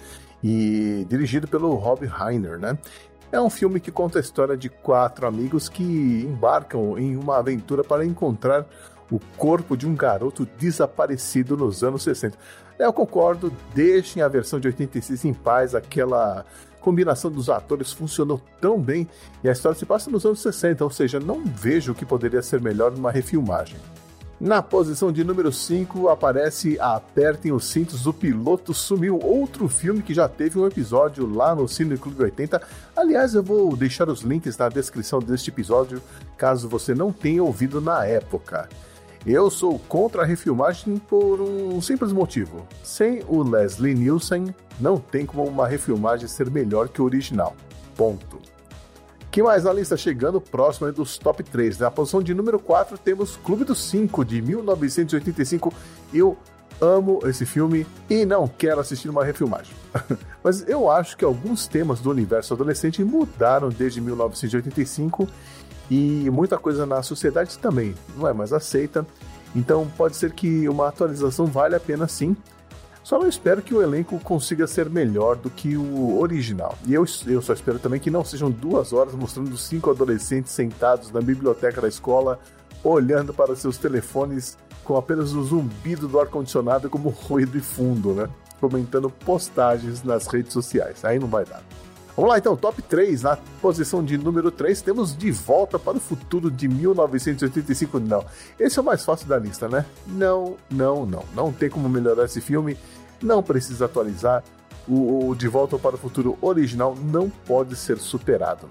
e 0.44 1.06
dirigido 1.10 1.48
pelo 1.48 1.74
Rob 1.76 2.06
Reiner, 2.06 2.60
né? 2.60 2.78
É 3.32 3.40
um 3.40 3.50
filme 3.50 3.80
que 3.80 3.92
conta 3.92 4.20
a 4.20 4.22
história 4.22 4.56
de 4.56 4.70
quatro 4.70 5.28
amigos 5.28 5.68
que 5.68 5.84
embarcam 5.84 6.98
em 6.98 7.18
uma 7.18 7.38
aventura 7.38 7.84
para 7.84 8.06
encontrar 8.06 8.66
o 9.12 9.20
corpo 9.38 9.78
de 9.78 9.88
um 9.88 9.96
garoto 9.96 10.48
desaparecido 10.58 11.56
nos 11.56 11.84
anos 11.84 12.04
60. 12.04 12.38
Eu 12.78 12.94
concordo, 12.94 13.52
deixem 13.74 14.22
a 14.22 14.28
versão 14.28 14.60
de 14.60 14.68
86 14.68 15.26
em 15.26 15.34
paz, 15.34 15.74
aquela 15.74 16.46
combinação 16.80 17.32
dos 17.32 17.50
atores 17.50 17.92
funcionou 17.92 18.40
tão 18.62 18.80
bem 18.80 19.08
e 19.44 19.50
a 19.50 19.52
história 19.52 19.78
se 19.78 19.86
passa 19.86 20.10
nos 20.10 20.26
anos 20.26 20.40
60, 20.42 20.84
ou 20.84 20.90
seja, 20.90 21.20
não 21.20 21.44
vejo 21.44 21.92
o 21.92 21.96
que 21.96 22.06
poderia 22.06 22.42
ser 22.42 22.62
melhor 22.62 22.92
numa 22.92 23.12
refilmagem. 23.12 23.78
Na 24.40 24.62
posição 24.62 25.12
de 25.12 25.24
número 25.24 25.52
5 25.52 26.10
aparece 26.10 26.80
Apertem 26.80 27.52
os 27.52 27.66
Cintos, 27.66 28.06
o 28.06 28.14
Piloto 28.14 28.72
Sumiu, 28.72 29.20
outro 29.20 29.68
filme 29.68 30.04
que 30.04 30.14
já 30.14 30.30
teve 30.30 30.60
um 30.60 30.68
episódio 30.68 31.28
lá 31.28 31.56
no 31.56 31.68
Cine 31.68 31.98
Clube 31.98 32.22
80. 32.22 32.62
Aliás, 32.96 33.34
eu 33.34 33.42
vou 33.42 33.76
deixar 33.76 34.08
os 34.08 34.22
links 34.22 34.56
na 34.56 34.70
descrição 34.70 35.18
deste 35.18 35.50
episódio, 35.50 36.00
caso 36.38 36.70
você 36.70 36.94
não 36.94 37.12
tenha 37.12 37.44
ouvido 37.44 37.82
na 37.82 38.06
época. 38.06 38.70
Eu 39.26 39.50
sou 39.50 39.78
contra 39.80 40.22
a 40.22 40.26
refilmagem 40.26 40.98
por 40.98 41.42
um 41.42 41.82
simples 41.82 42.12
motivo. 42.12 42.66
Sem 42.84 43.24
o 43.28 43.44
Leslie 43.44 43.94
Nielsen, 43.94 44.54
não 44.80 44.98
tem 44.98 45.26
como 45.26 45.44
uma 45.44 45.68
refilmagem 45.68 46.28
ser 46.28 46.50
melhor 46.50 46.88
que 46.88 47.02
o 47.02 47.06
original. 47.06 47.56
Ponto. 47.96 48.40
Que 49.32 49.44
mais 49.44 49.66
na 49.66 49.74
lista 49.74 49.98
chegando 49.98 50.40
próximo 50.40 50.92
dos 50.92 51.18
top 51.18 51.44
3. 51.44 51.78
Na 51.78 51.92
posição 51.92 52.24
de 52.24 52.34
número 52.34 52.60
4 52.60 52.98
temos 52.98 53.38
Clube 53.38 53.66
dos 53.66 53.84
5 53.90 54.24
de 54.24 54.42
1985. 54.42 55.74
Eu 56.14 56.38
amo 56.82 57.20
esse 57.26 57.46
filme 57.46 57.86
e 58.10 58.26
não 58.26 58.48
quero 58.48 58.80
assistir 58.80 59.10
uma 59.10 59.24
refilmagem. 59.24 59.74
Mas 60.44 60.68
eu 60.68 60.90
acho 60.90 61.18
que 61.18 61.26
alguns 61.26 61.68
temas 61.68 62.00
do 62.00 62.10
universo 62.10 62.54
adolescente 62.54 63.04
mudaram 63.04 63.70
desde 63.70 64.00
1985 64.00 65.28
e 65.90 66.30
muita 66.30 66.58
coisa 66.58 66.86
na 66.86 67.02
sociedade 67.02 67.58
também 67.58 67.96
não 68.18 68.28
é 68.28 68.34
mais 68.34 68.52
aceita. 68.52 69.06
Então 69.56 69.88
pode 69.98 70.16
ser 70.16 70.34
que 70.34 70.68
uma 70.68 70.88
atualização 70.88 71.46
vale 71.46 71.76
a 71.76 71.80
pena 71.80 72.08
sim. 72.08 72.36
Só 73.04 73.18
não 73.18 73.28
espero 73.28 73.62
que 73.62 73.74
o 73.74 73.82
elenco 73.82 74.20
consiga 74.20 74.68
ser 74.68 74.90
melhor 74.90 75.38
do 75.38 75.50
que 75.50 75.78
o 75.78 76.20
original. 76.20 76.78
E 76.86 76.94
eu, 76.94 77.06
eu 77.26 77.42
só 77.42 77.54
espero 77.54 77.80
também 77.80 78.02
que 78.02 78.12
não 78.12 78.26
sejam 78.26 78.52
duas 78.52 78.92
horas 78.92 79.16
mostrando 79.16 79.58
cinco 79.58 79.90
adolescentes 79.90 80.52
sentados 80.52 81.10
na 81.12 81.22
biblioteca 81.22 81.80
da 81.80 81.88
escola, 81.88 82.38
olhando 82.84 83.34
para 83.34 83.56
seus 83.56 83.78
telefones 83.78 84.58
com 84.84 84.98
apenas 84.98 85.34
o 85.34 85.42
zumbido 85.42 86.08
do 86.08 86.20
ar-condicionado 86.20 86.90
como 86.90 87.08
ruído 87.28 87.54
de 87.54 87.62
fundo, 87.62 88.14
né? 88.14 88.30
Comentando 88.60 89.10
postagens 89.10 90.04
nas 90.04 90.28
redes 90.28 90.52
sociais. 90.52 91.06
Aí 91.06 91.18
não 91.18 91.30
vai 91.30 91.46
dar. 91.46 91.64
Vamos 92.18 92.32
lá 92.32 92.40
então, 92.40 92.58
top 92.58 92.82
3. 92.82 93.22
Na 93.22 93.38
posição 93.62 94.04
de 94.04 94.18
número 94.18 94.50
3 94.50 94.82
temos 94.82 95.16
De 95.16 95.32
Volta 95.32 95.78
para 95.78 95.98
o 95.98 96.00
Futuro 96.00 96.50
de 96.50 96.68
1985. 96.68 98.00
Não, 98.00 98.26
esse 98.60 98.80
é 98.80 98.82
o 98.82 98.86
mais 98.86 99.06
fácil 99.06 99.28
da 99.28 99.38
lista, 99.38 99.70
né? 99.70 99.86
Não, 100.08 100.58
não, 100.68 101.06
não. 101.06 101.24
Não 101.36 101.54
tem 101.54 101.70
como 101.70 101.88
melhorar 101.88 102.26
esse 102.26 102.42
filme. 102.42 102.76
Não 103.22 103.44
precisa 103.44 103.86
atualizar. 103.86 104.44
O, 104.88 105.30
o 105.30 105.36
De 105.36 105.48
Volta 105.48 105.78
para 105.78 105.94
o 105.94 105.98
Futuro 106.00 106.36
original 106.42 106.96
não 106.96 107.30
pode 107.30 107.76
ser 107.76 108.00
superado. 108.00 108.68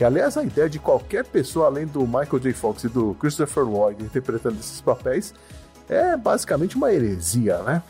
E 0.00 0.04
aliás, 0.04 0.38
a 0.38 0.42
ideia 0.42 0.70
de 0.70 0.78
qualquer 0.78 1.26
pessoa 1.26 1.66
além 1.66 1.84
do 1.84 2.00
Michael 2.06 2.38
J. 2.38 2.54
Fox 2.54 2.84
e 2.84 2.88
do 2.88 3.14
Christopher 3.20 3.64
Lloyd 3.64 4.02
interpretando 4.02 4.58
esses 4.58 4.80
papéis 4.80 5.34
é 5.86 6.16
basicamente 6.16 6.76
uma 6.76 6.90
heresia, 6.90 7.58
né? 7.58 7.82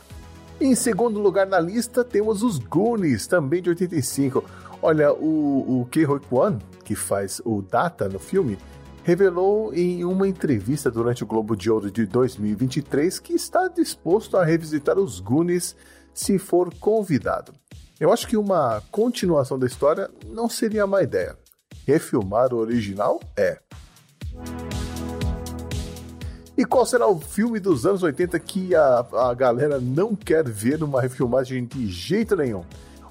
Em 0.59 0.75
segundo 0.75 1.21
lugar 1.21 1.47
na 1.47 1.61
lista 1.61 2.03
temos 2.03 2.43
os 2.43 2.59
Goonies, 2.59 3.27
também 3.27 3.61
de 3.61 3.69
85. 3.69 4.43
Olha, 4.89 5.13
o, 5.13 5.81
o 5.81 5.87
Ke 5.87 6.07
Kwan, 6.29 6.61
que 6.85 6.95
faz 6.95 7.43
o 7.45 7.61
Data 7.61 8.09
no 8.09 8.21
filme, 8.21 8.57
revelou 9.03 9.75
em 9.75 10.05
uma 10.05 10.29
entrevista 10.29 10.93
durante 10.93 11.25
o 11.25 11.27
Globo 11.27 11.57
de 11.57 11.69
Ouro 11.69 11.91
de 11.91 12.07
2023 12.07 13.19
que 13.19 13.33
está 13.33 13.67
disposto 13.67 14.37
a 14.37 14.45
revisitar 14.45 14.97
os 14.97 15.19
Goonies 15.19 15.75
se 16.15 16.39
for 16.39 16.73
convidado. 16.75 17.53
Eu 17.99 18.13
acho 18.13 18.29
que 18.29 18.37
uma 18.37 18.81
continuação 18.93 19.59
da 19.59 19.67
história 19.67 20.09
não 20.29 20.49
seria 20.49 20.87
má 20.87 21.03
ideia. 21.03 21.37
Refilmar 21.85 22.55
o 22.55 22.59
original 22.59 23.19
é. 23.37 23.59
E 26.57 26.65
qual 26.65 26.87
será 26.87 27.09
o 27.09 27.19
filme 27.19 27.59
dos 27.59 27.85
anos 27.85 28.05
80 28.05 28.39
que 28.39 28.73
a, 28.73 29.05
a 29.15 29.35
galera 29.35 29.81
não 29.81 30.15
quer 30.15 30.49
ver 30.49 30.85
uma 30.85 31.03
refilmagem 31.03 31.65
de 31.65 31.89
jeito 31.89 32.37
nenhum? 32.37 32.63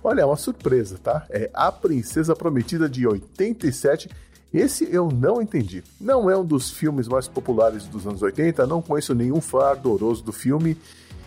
Olha, 0.06 0.22
é 0.22 0.26
uma 0.26 0.38
surpresa, 0.38 1.00
tá? 1.02 1.26
É 1.32 1.50
A 1.52 1.72
Princesa 1.72 2.36
Prometida 2.36 2.88
de 2.88 3.08
87. 3.08 4.08
Esse 4.54 4.88
eu 4.94 5.10
não 5.10 5.42
entendi. 5.42 5.84
Não 6.00 6.30
é 6.30 6.38
um 6.38 6.46
dos 6.46 6.70
filmes 6.70 7.08
mais 7.08 7.28
populares 7.28 7.88
dos 7.88 8.06
anos 8.06 8.22
80, 8.22 8.68
não 8.68 8.84
conheço 8.84 9.16
nenhum 9.16 9.42
fã 9.42 9.64
ardoroso 9.64 10.24
do 10.24 10.32
filme. 10.32 10.78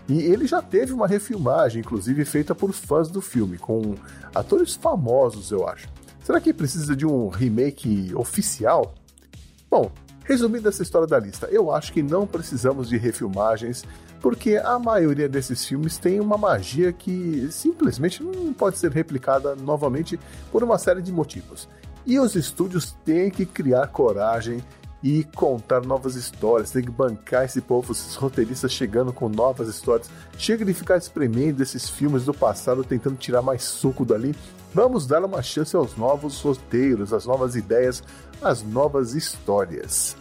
E 0.08 0.20
ele 0.20 0.46
já 0.46 0.62
teve 0.62 0.92
uma 0.92 1.08
refilmagem, 1.08 1.80
inclusive 1.80 2.24
feita 2.24 2.54
por 2.54 2.72
fãs 2.72 3.08
do 3.08 3.20
filme, 3.20 3.58
com 3.58 3.96
atores 4.32 4.76
famosos, 4.76 5.50
eu 5.50 5.66
acho. 5.66 5.88
Será 6.22 6.40
que 6.40 6.54
precisa 6.54 6.94
de 6.94 7.04
um 7.04 7.26
remake 7.26 8.14
oficial? 8.14 8.94
Bom, 9.68 9.90
resumindo 10.22 10.68
essa 10.68 10.84
história 10.84 11.08
da 11.08 11.18
lista, 11.18 11.48
eu 11.50 11.72
acho 11.72 11.92
que 11.92 12.00
não 12.00 12.28
precisamos 12.28 12.88
de 12.88 12.96
refilmagens, 12.96 13.84
porque 14.20 14.57
a 14.57 14.78
maioria 14.78 15.28
desses 15.28 15.64
filmes 15.64 15.98
tem 15.98 16.20
uma 16.20 16.37
magia 16.37 16.92
que 16.92 17.48
simplesmente 17.50 18.22
não 18.22 18.52
pode 18.52 18.78
ser 18.78 18.90
replicada 18.90 19.54
novamente 19.54 20.18
por 20.50 20.62
uma 20.62 20.78
série 20.78 21.02
de 21.02 21.12
motivos. 21.12 21.68
E 22.07 22.18
os 22.18 22.35
estúdios 22.35 22.96
têm 23.04 23.31
que 23.31 23.44
criar 23.44 23.87
coragem 23.88 24.62
e 25.02 25.22
contar 25.22 25.85
novas 25.85 26.16
histórias, 26.16 26.70
tem 26.70 26.83
que 26.83 26.90
bancar 26.90 27.44
esse 27.44 27.61
povo, 27.61 27.92
esses 27.92 28.14
roteiristas 28.16 28.72
chegando 28.72 29.12
com 29.12 29.28
novas 29.28 29.68
histórias. 29.68 30.11
Chega 30.37 30.64
de 30.64 30.74
ficar 30.74 30.96
espremendo 30.96 31.62
esses 31.62 31.88
filmes 31.88 32.24
do 32.24 32.35
passado, 32.35 32.83
tentando 32.83 33.16
tirar 33.16 33.42
mais 33.42 33.62
suco 33.62 34.04
dali. 34.04 34.35
Vamos 34.74 35.07
dar 35.07 35.24
uma 35.24 35.42
chance 35.42 35.76
aos 35.76 35.96
novos 35.96 36.40
roteiros, 36.40 37.12
às 37.12 37.26
novas 37.26 37.54
ideias, 37.54 38.02
às 38.42 38.62
novas 38.62 39.14
histórias. 39.14 40.16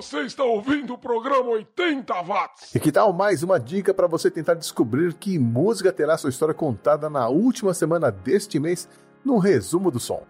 Você 0.00 0.22
está 0.22 0.42
ouvindo 0.42 0.94
o 0.94 0.98
programa 0.98 1.50
80 1.50 2.22
Watts. 2.22 2.74
E 2.74 2.80
que 2.80 2.90
tal 2.90 3.12
mais 3.12 3.42
uma 3.42 3.60
dica 3.60 3.92
para 3.92 4.06
você 4.06 4.30
tentar 4.30 4.54
descobrir 4.54 5.12
que 5.12 5.38
música 5.38 5.92
terá 5.92 6.16
sua 6.16 6.30
história 6.30 6.54
contada 6.54 7.10
na 7.10 7.28
última 7.28 7.74
semana 7.74 8.10
deste 8.10 8.58
mês 8.58 8.88
no 9.22 9.36
resumo 9.36 9.90
do 9.90 10.00
som? 10.00 10.22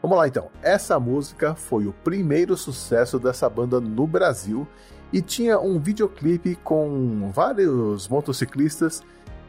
Vamos 0.00 0.16
lá 0.16 0.28
então. 0.28 0.48
Essa 0.62 1.00
música 1.00 1.56
foi 1.56 1.88
o 1.88 1.92
primeiro 1.92 2.56
sucesso 2.56 3.18
dessa 3.18 3.50
banda 3.50 3.80
no 3.80 4.06
Brasil 4.06 4.64
e 5.12 5.20
tinha 5.20 5.58
um 5.58 5.80
videoclipe 5.80 6.54
com 6.62 7.32
vários 7.34 8.06
motociclistas 8.06 9.02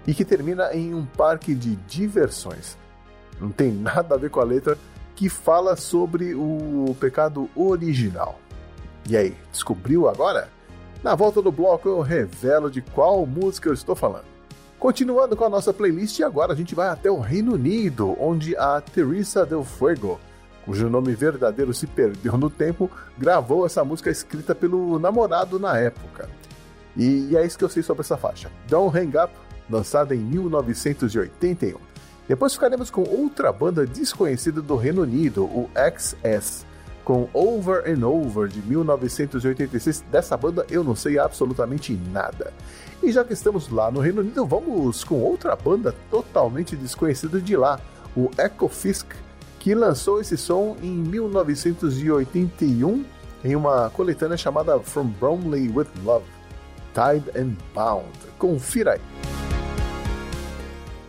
e 0.08 0.16
que 0.16 0.26
termina 0.26 0.74
em 0.74 0.96
um 0.96 1.06
parque 1.06 1.54
de 1.54 1.76
diversões. 1.76 2.80
Não 3.40 3.52
tem 3.52 3.70
nada 3.78 4.16
a 4.16 4.18
ver 4.18 4.32
com 4.32 4.40
a 4.40 4.44
letra 4.44 4.76
que 5.16 5.30
fala 5.30 5.76
sobre 5.76 6.34
o 6.34 6.96
pecado 7.00 7.48
original. 7.56 8.41
E 9.12 9.18
aí, 9.18 9.36
descobriu 9.52 10.08
agora? 10.08 10.48
Na 11.04 11.16
volta 11.16 11.42
do 11.42 11.52
bloco 11.52 11.90
eu 11.90 12.00
revelo 12.00 12.72
de 12.72 12.82
qual 12.82 13.26
música 13.26 13.68
eu 13.68 13.74
estou 13.74 13.94
falando. 13.94 14.24
Continuando 14.80 15.36
com 15.36 15.44
a 15.44 15.50
nossa 15.50 15.74
playlist, 15.74 16.22
agora 16.22 16.54
a 16.54 16.56
gente 16.56 16.74
vai 16.74 16.88
até 16.88 17.12
o 17.12 17.20
Reino 17.20 17.56
Unido, 17.56 18.16
onde 18.18 18.56
a 18.56 18.80
Teresa 18.80 19.46
Del 19.46 19.66
Fuego, 19.66 20.18
cujo 20.64 20.90
nome 20.90 21.14
verdadeiro 21.14 21.74
se 21.74 21.88
perdeu 21.88 22.38
no 22.38 22.50
tempo, 22.50 22.90
gravou 23.18 23.66
essa 23.66 23.84
música 23.84 24.10
escrita 24.10 24.56
pelo 24.56 24.98
namorado 24.98 25.60
na 25.60 25.78
época. 25.78 26.30
E 26.96 27.36
é 27.36 27.46
isso 27.46 27.58
que 27.58 27.66
eu 27.66 27.70
sei 27.70 27.84
sobre 27.84 28.04
essa 28.04 28.16
faixa. 28.16 28.50
Don't 28.70 28.98
Hang 28.98 29.18
Up, 29.18 29.34
lançada 29.70 30.16
em 30.16 30.20
1981. 30.20 31.78
Depois 32.30 32.54
ficaremos 32.54 32.90
com 32.90 33.04
outra 33.04 33.52
banda 33.52 33.86
desconhecida 33.86 34.62
do 34.62 34.78
Reino 34.78 35.02
Unido, 35.02 35.44
o 35.44 35.70
XS 35.76 36.71
com 37.12 37.28
Over 37.34 37.84
and 37.86 38.08
Over 38.08 38.48
de 38.48 38.62
1986. 38.62 40.06
Dessa 40.10 40.38
banda 40.38 40.66
eu 40.72 40.82
não 40.82 40.96
sei 40.96 41.20
absolutamente 41.20 42.00
nada. 42.10 42.54
E 43.04 43.12
já 43.12 43.26
que 43.26 43.34
estamos 43.34 43.68
lá 43.68 43.92
no 43.92 44.00
Reino 44.00 44.22
Unido, 44.22 44.46
vamos 44.46 45.04
com 45.04 45.16
outra 45.16 45.54
banda 45.58 45.94
totalmente 46.10 46.74
desconhecida 46.74 47.42
de 47.42 47.58
lá, 47.58 47.82
o 48.16 48.32
Echo 48.38 48.70
Fisk, 48.70 49.12
que 49.60 49.76
lançou 49.76 50.22
esse 50.22 50.38
som 50.38 50.78
em 50.82 50.90
1981 50.90 53.04
em 53.44 53.58
uma 53.58 53.90
coletânea 53.90 54.38
chamada 54.38 54.80
From 54.80 55.08
Bromley 55.20 55.68
with 55.68 55.88
Love, 56.06 56.24
Tied 56.94 57.26
and 57.36 57.58
Bound. 57.76 58.08
Confira 58.38 58.94
aí. 58.94 59.02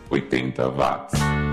80 0.09 0.69
watts. 0.69 1.52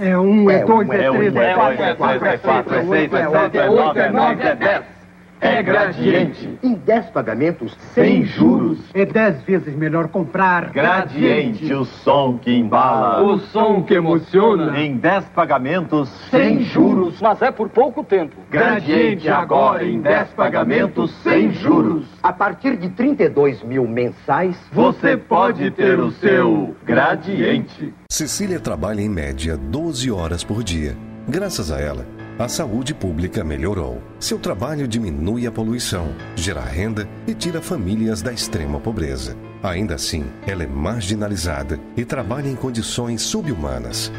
É 0.00 0.18
um, 0.18 0.50
é 0.50 0.54
É 0.54 0.64
dois, 0.64 0.88
é 0.88 1.04
é 1.04 1.10
três, 1.10 1.36
é 1.36 1.50
é 1.50 1.54
quatro, 1.54 1.84
é 1.84 1.94
quatro, 1.94 2.26
é 2.26 2.38
quatro, 2.38 2.88
seis, 2.88 3.12
é 3.12 3.28
sete, 3.28 3.58
é 3.58 3.68
oito, 3.70 3.98
é 3.98 4.10
nove, 4.10 4.42
é 4.42 4.54
dez. 4.54 4.99
É 5.40 5.62
gradiente. 5.62 6.58
Em 6.62 6.74
10 6.74 7.10
pagamentos 7.10 7.76
sem 7.94 8.24
juros. 8.24 8.78
É 8.92 9.06
dez 9.06 9.42
vezes 9.42 9.74
melhor 9.74 10.08
comprar. 10.08 10.70
Gradiente, 10.70 11.72
o 11.72 11.84
som 11.84 12.38
que 12.38 12.52
embala. 12.52 13.22
O 13.22 13.38
som 13.38 13.82
que 13.82 13.94
emociona. 13.94 14.78
Em 14.78 14.96
10 14.96 15.24
pagamentos 15.34 16.08
Sem 16.30 16.62
juros. 16.64 17.20
Mas 17.20 17.40
é 17.40 17.50
por 17.50 17.68
pouco 17.70 18.04
tempo. 18.04 18.36
Gradiente 18.50 19.28
agora 19.28 19.84
em 19.84 20.00
10 20.00 20.28
pagamentos 20.30 21.10
sem 21.22 21.52
juros. 21.52 22.06
A 22.22 22.32
partir 22.32 22.76
de 22.76 22.90
32 22.90 23.62
mil 23.62 23.86
mensais. 23.88 24.56
Você 24.72 25.16
pode 25.16 25.70
ter 25.70 25.98
o 25.98 26.10
seu 26.12 26.76
gradiente. 26.84 27.94
Cecília 28.10 28.60
trabalha 28.60 29.00
em 29.00 29.08
média 29.08 29.56
12 29.56 30.10
horas 30.10 30.44
por 30.44 30.62
dia. 30.62 30.96
Graças 31.28 31.70
a 31.70 31.80
ela, 31.80 32.04
a 32.40 32.48
saúde 32.48 32.94
pública 32.94 33.44
melhorou. 33.44 34.02
Seu 34.18 34.38
trabalho 34.38 34.88
diminui 34.88 35.46
a 35.46 35.52
poluição, 35.52 36.14
gera 36.34 36.62
renda 36.62 37.06
e 37.26 37.34
tira 37.34 37.60
famílias 37.60 38.22
da 38.22 38.32
extrema 38.32 38.80
pobreza. 38.80 39.36
Ainda 39.62 39.96
assim, 39.96 40.24
ela 40.46 40.62
é 40.62 40.66
marginalizada 40.66 41.78
e 41.94 42.02
trabalha 42.02 42.48
em 42.48 42.56
condições 42.56 43.20
subhumanas. 43.20 44.10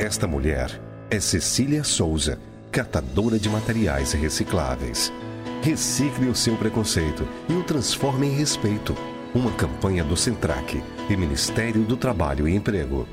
Esta 0.00 0.26
mulher 0.26 0.82
é 1.08 1.20
Cecília 1.20 1.84
Souza, 1.84 2.40
catadora 2.72 3.38
de 3.38 3.48
materiais 3.48 4.14
recicláveis. 4.14 5.12
Recicle 5.62 6.28
o 6.28 6.34
seu 6.34 6.56
preconceito 6.56 7.24
e 7.48 7.52
o 7.52 7.62
transforme 7.62 8.26
em 8.26 8.32
respeito. 8.32 8.96
Uma 9.32 9.52
campanha 9.52 10.02
do 10.02 10.16
Centrac 10.16 10.82
e 11.08 11.16
Ministério 11.16 11.82
do 11.82 11.96
Trabalho 11.96 12.48
e 12.48 12.56
Emprego. 12.56 13.06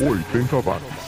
80 0.00 0.56
watts. 0.60 1.01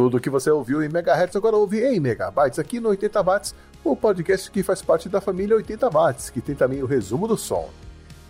Tudo 0.00 0.18
que 0.18 0.30
você 0.30 0.50
ouviu 0.50 0.82
em 0.82 0.88
megahertz 0.88 1.36
agora 1.36 1.56
ouve 1.56 1.84
em 1.84 2.00
megabytes 2.00 2.58
aqui 2.58 2.80
no 2.80 2.88
80 2.88 3.22
watts, 3.22 3.54
o 3.84 3.94
podcast 3.94 4.50
que 4.50 4.62
faz 4.62 4.80
parte 4.80 5.10
da 5.10 5.20
família 5.20 5.54
80 5.54 5.90
watts, 5.90 6.30
que 6.30 6.40
tem 6.40 6.54
também 6.54 6.82
o 6.82 6.86
resumo 6.86 7.28
do 7.28 7.36
som. 7.36 7.68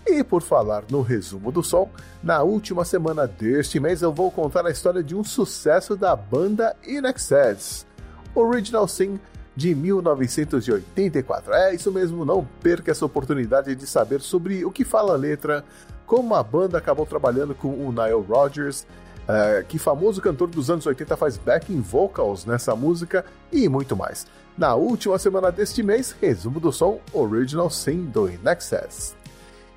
E 0.05 0.25
por 0.25 0.43
falar 0.43 0.83
no 0.91 1.01
resumo 1.01 1.53
do 1.53 1.63
som, 1.63 1.89
na 2.25 2.43
última 2.43 2.85
semana 2.85 3.25
deste 3.25 3.79
mês 3.79 4.03
eu 4.03 4.13
vou 4.13 4.33
contar 4.33 4.67
a 4.67 4.71
história 4.73 5.01
de 5.01 5.15
um 5.15 5.23
sucesso 5.23 5.95
da 5.95 6.17
banda 6.17 6.75
In 6.85 7.07
Excess, 7.07 7.87
Original 8.35 8.89
Sin 8.89 9.21
de 9.55 9.73
1984. 9.73 11.55
É 11.55 11.73
isso 11.73 11.93
mesmo, 11.93 12.25
não 12.25 12.45
perca 12.61 12.91
essa 12.91 13.07
oportunidade 13.07 13.77
de 13.77 13.87
saber 13.87 14.21
sobre 14.23 14.65
o 14.65 14.73
que 14.73 14.85
fala 14.85 15.13
a 15.13 15.17
letra, 15.17 15.65
como 16.05 16.35
a 16.35 16.43
banda 16.43 16.79
acabou 16.79 17.07
trabalhando 17.07 17.55
com 17.55 17.69
o 17.69 17.93
Nile 17.93 18.27
Rodgers, 18.29 18.85
eh, 19.33 19.65
que 19.69 19.79
famoso 19.79 20.21
cantor 20.21 20.49
dos 20.49 20.71
anos 20.71 20.85
80 20.87 21.17
faz 21.17 21.37
backing 21.37 21.81
vocals 21.81 22.45
nessa 22.45 22.75
música 22.75 23.25
e 23.53 23.69
muito 23.69 23.95
mais. 23.95 24.27
Na 24.59 24.75
última 24.75 25.19
semana 25.19 25.53
deste 25.53 25.85
mês, 25.85 26.15
resumo 26.21 26.59
do 26.59 26.73
som 26.73 26.99
Original 27.13 27.71
Sin 27.71 28.07
do 28.07 28.29
In 28.29 28.41
Excess. 28.45 29.15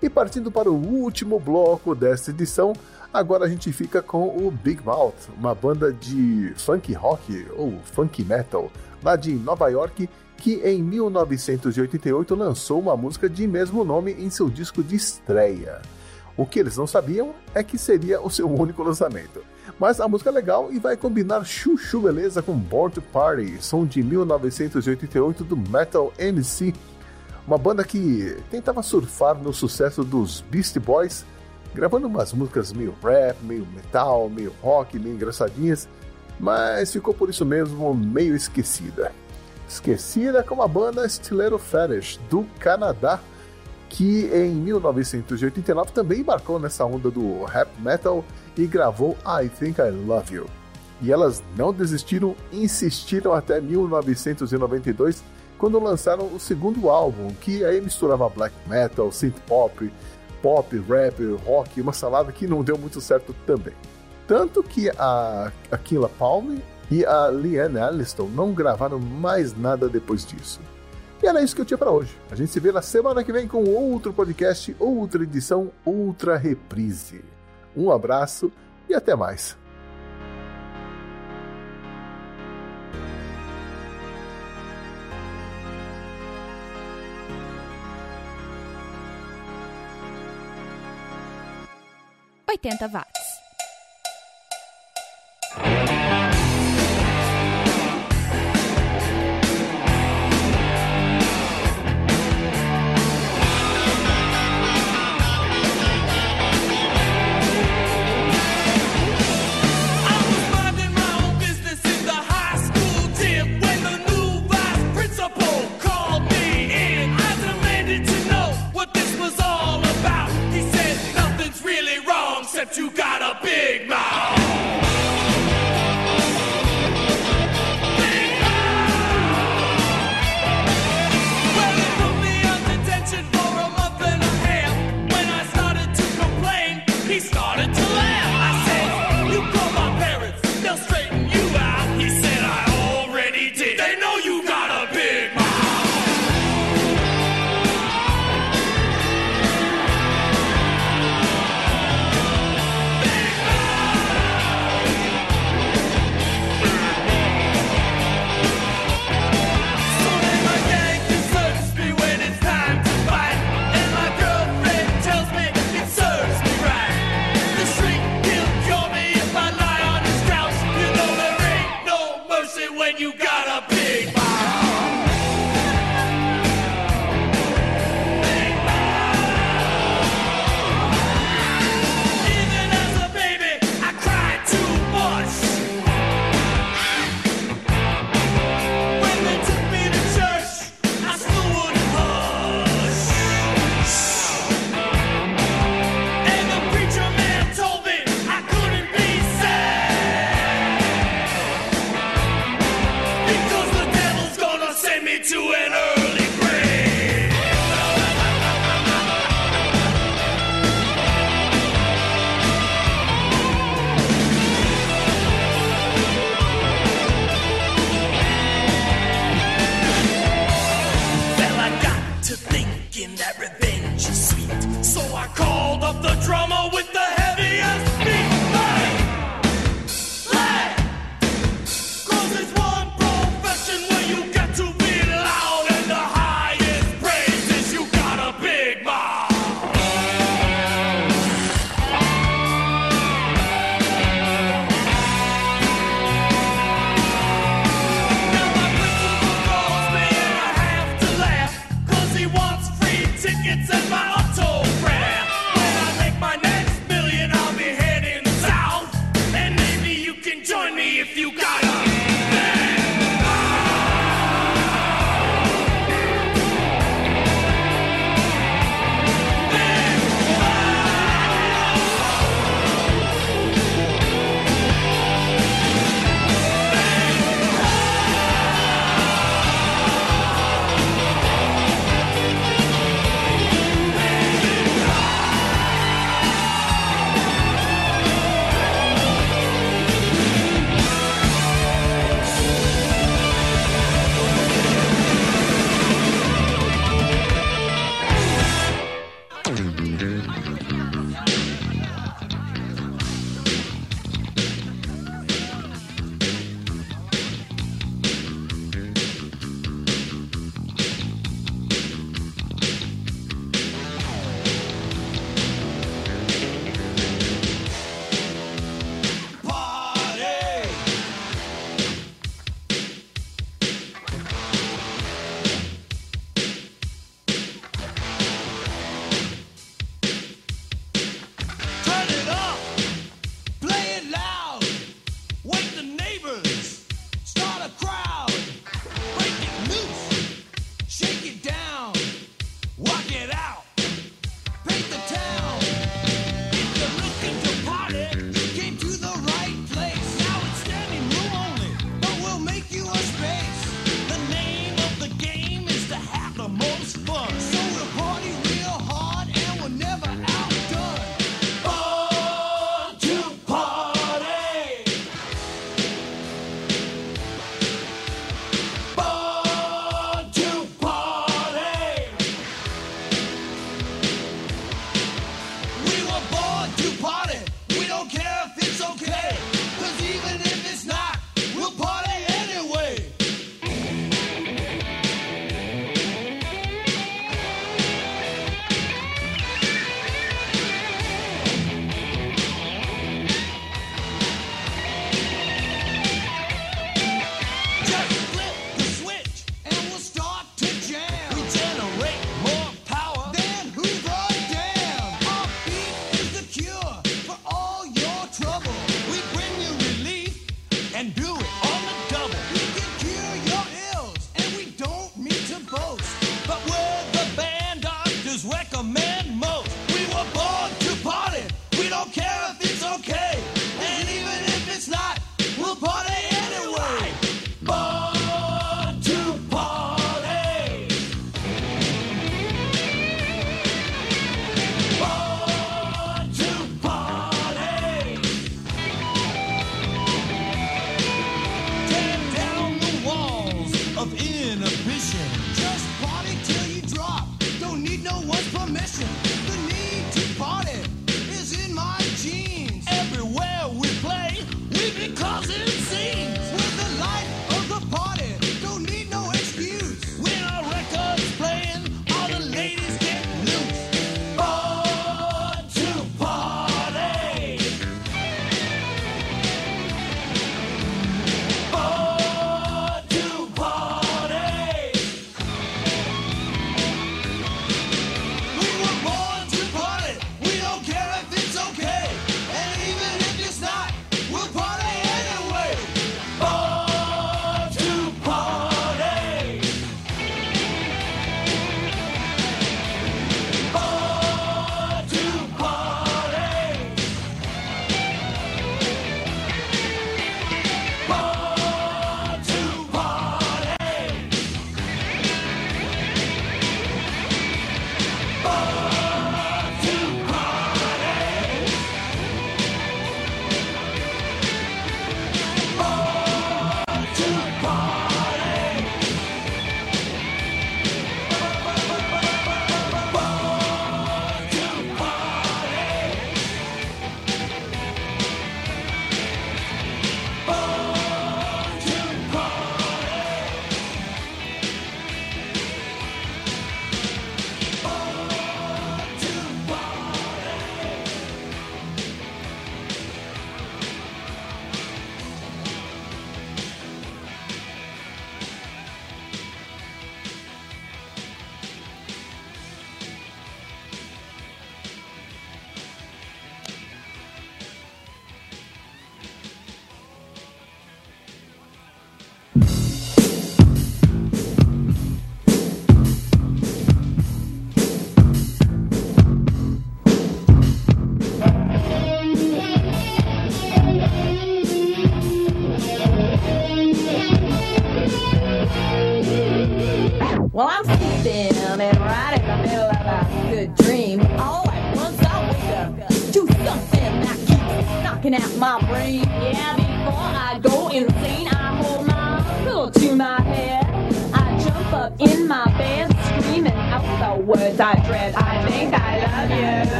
E 0.00 0.08
partindo 0.08 0.50
para 0.50 0.70
o 0.70 0.74
último 0.74 1.38
bloco 1.38 1.94
desta 1.94 2.30
edição, 2.30 2.72
agora 3.12 3.44
a 3.44 3.48
gente 3.48 3.70
fica 3.72 4.00
com 4.00 4.26
o 4.28 4.50
Big 4.50 4.82
Mouth, 4.82 5.28
uma 5.38 5.54
banda 5.54 5.92
de 5.92 6.54
funk 6.56 6.92
rock 6.94 7.46
ou 7.54 7.78
funk 7.92 8.24
metal 8.24 8.70
lá 9.04 9.16
de 9.16 9.34
Nova 9.34 9.68
York, 9.68 10.08
que 10.38 10.54
em 10.64 10.82
1988 10.82 12.34
lançou 12.34 12.80
uma 12.80 12.96
música 12.96 13.28
de 13.28 13.46
mesmo 13.46 13.84
nome 13.84 14.12
em 14.12 14.30
seu 14.30 14.48
disco 14.48 14.82
de 14.82 14.96
estreia. 14.96 15.82
O 16.36 16.46
que 16.46 16.58
eles 16.58 16.76
não 16.76 16.86
sabiam 16.86 17.34
é 17.54 17.62
que 17.62 17.76
seria 17.76 18.20
o 18.20 18.30
seu 18.30 18.48
único 18.48 18.82
lançamento. 18.82 19.44
Mas 19.78 20.00
a 20.00 20.08
música 20.08 20.30
é 20.30 20.32
legal 20.32 20.72
e 20.72 20.78
vai 20.78 20.96
combinar 20.96 21.44
chuchu 21.44 22.00
beleza 22.00 22.42
com 22.42 22.54
Born 22.54 22.94
to 22.94 23.02
Party, 23.02 23.58
som 23.60 23.84
de 23.84 24.02
1988 24.02 25.44
do 25.44 25.56
Metal 25.56 26.12
MC, 26.18 26.74
uma 27.46 27.58
banda 27.58 27.84
que 27.84 28.36
tentava 28.50 28.82
surfar 28.82 29.36
no 29.36 29.52
sucesso 29.52 30.04
dos 30.04 30.40
Beastie 30.42 30.80
Boys, 30.80 31.24
gravando 31.74 32.06
umas 32.06 32.32
músicas 32.32 32.72
meio 32.72 32.94
rap, 33.02 33.36
meio 33.42 33.66
metal, 33.74 34.28
meio 34.28 34.54
rock, 34.62 34.98
meio 34.98 35.14
engraçadinhas, 35.14 35.88
mas 36.38 36.92
ficou 36.92 37.12
por 37.12 37.28
isso 37.28 37.44
mesmo 37.44 37.92
meio 37.94 38.34
esquecida. 38.34 39.12
Esquecida 39.68 40.42
como 40.42 40.62
a 40.62 40.68
banda 40.68 41.08
Stiletto 41.08 41.58
Fetish, 41.58 42.20
do 42.30 42.46
Canadá, 42.58 43.20
que 43.92 44.30
em 44.32 44.54
1989 44.54 45.92
também 45.92 46.20
embarcou 46.20 46.58
nessa 46.58 46.82
onda 46.82 47.10
do 47.10 47.44
rap 47.44 47.68
metal 47.78 48.24
e 48.56 48.66
gravou 48.66 49.18
I 49.26 49.50
Think 49.50 49.82
I 49.82 49.90
Love 49.90 50.34
You. 50.34 50.46
E 51.02 51.12
elas 51.12 51.42
não 51.58 51.74
desistiram 51.74 52.34
insistiram 52.50 53.34
até 53.34 53.60
1992, 53.60 55.22
quando 55.58 55.78
lançaram 55.78 56.24
o 56.34 56.40
segundo 56.40 56.88
álbum, 56.88 57.34
que 57.34 57.62
aí 57.66 57.82
misturava 57.82 58.30
black 58.30 58.54
metal, 58.66 59.12
synth 59.12 59.38
pop, 59.46 59.92
pop, 60.40 60.84
rap, 60.88 61.22
rock, 61.44 61.78
uma 61.82 61.92
salada 61.92 62.32
que 62.32 62.46
não 62.46 62.64
deu 62.64 62.78
muito 62.78 62.98
certo 62.98 63.34
também. 63.46 63.74
Tanto 64.26 64.62
que 64.62 64.88
a 64.98 65.52
Aquila 65.70 66.08
Palme 66.08 66.62
e 66.90 67.04
a 67.04 67.26
Leanne 67.26 67.78
Alliston 67.78 68.30
não 68.34 68.54
gravaram 68.54 68.98
mais 68.98 69.54
nada 69.54 69.86
depois 69.86 70.24
disso. 70.24 70.60
E 71.22 71.26
era 71.26 71.40
isso 71.40 71.54
que 71.54 71.60
eu 71.60 71.64
tinha 71.64 71.78
para 71.78 71.90
hoje. 71.90 72.18
A 72.30 72.34
gente 72.34 72.50
se 72.50 72.58
vê 72.58 72.72
na 72.72 72.82
semana 72.82 73.22
que 73.22 73.32
vem 73.32 73.46
com 73.46 73.62
outro 73.64 74.12
podcast, 74.12 74.74
outra 74.78 75.22
edição, 75.22 75.70
outra 75.84 76.36
reprise. 76.36 77.24
Um 77.76 77.92
abraço 77.92 78.50
e 78.88 78.94
até 78.94 79.14
mais. 79.14 79.56
Oitenta 92.48 92.86
watts. 92.88 93.31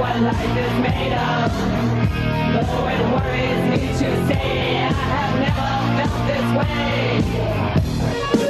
what 0.00 0.16
life 0.22 0.56
is 0.56 0.74
made 0.80 1.12
of 1.12 1.52
Though 2.52 2.88
it 2.88 3.02
worries 3.12 3.62
me 3.70 3.82
to 4.00 4.08
say 4.26 4.50
I 4.84 4.92
have 5.12 5.34
never 5.44 5.70
felt 5.96 6.20
this 6.30 6.48
way 6.58 8.49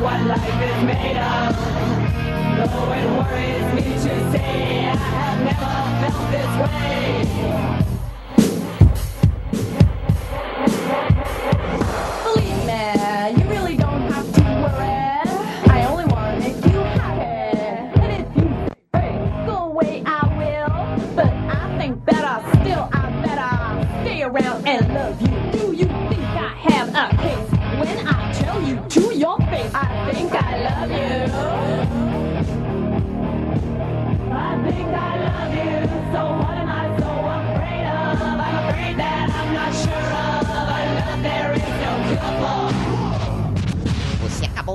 what 0.00 0.20
life 0.26 0.62
is 0.62 0.84
made 0.84 1.16
of. 1.16 1.56
Though 2.56 2.92
it 2.92 3.06
worries 3.16 3.74
me 3.74 3.82
to 3.82 4.32
say 4.32 4.88
I 4.88 4.96
have 4.96 5.40
never 5.44 6.10
felt 6.10 6.30
this 6.32 7.70
way. 7.70 7.75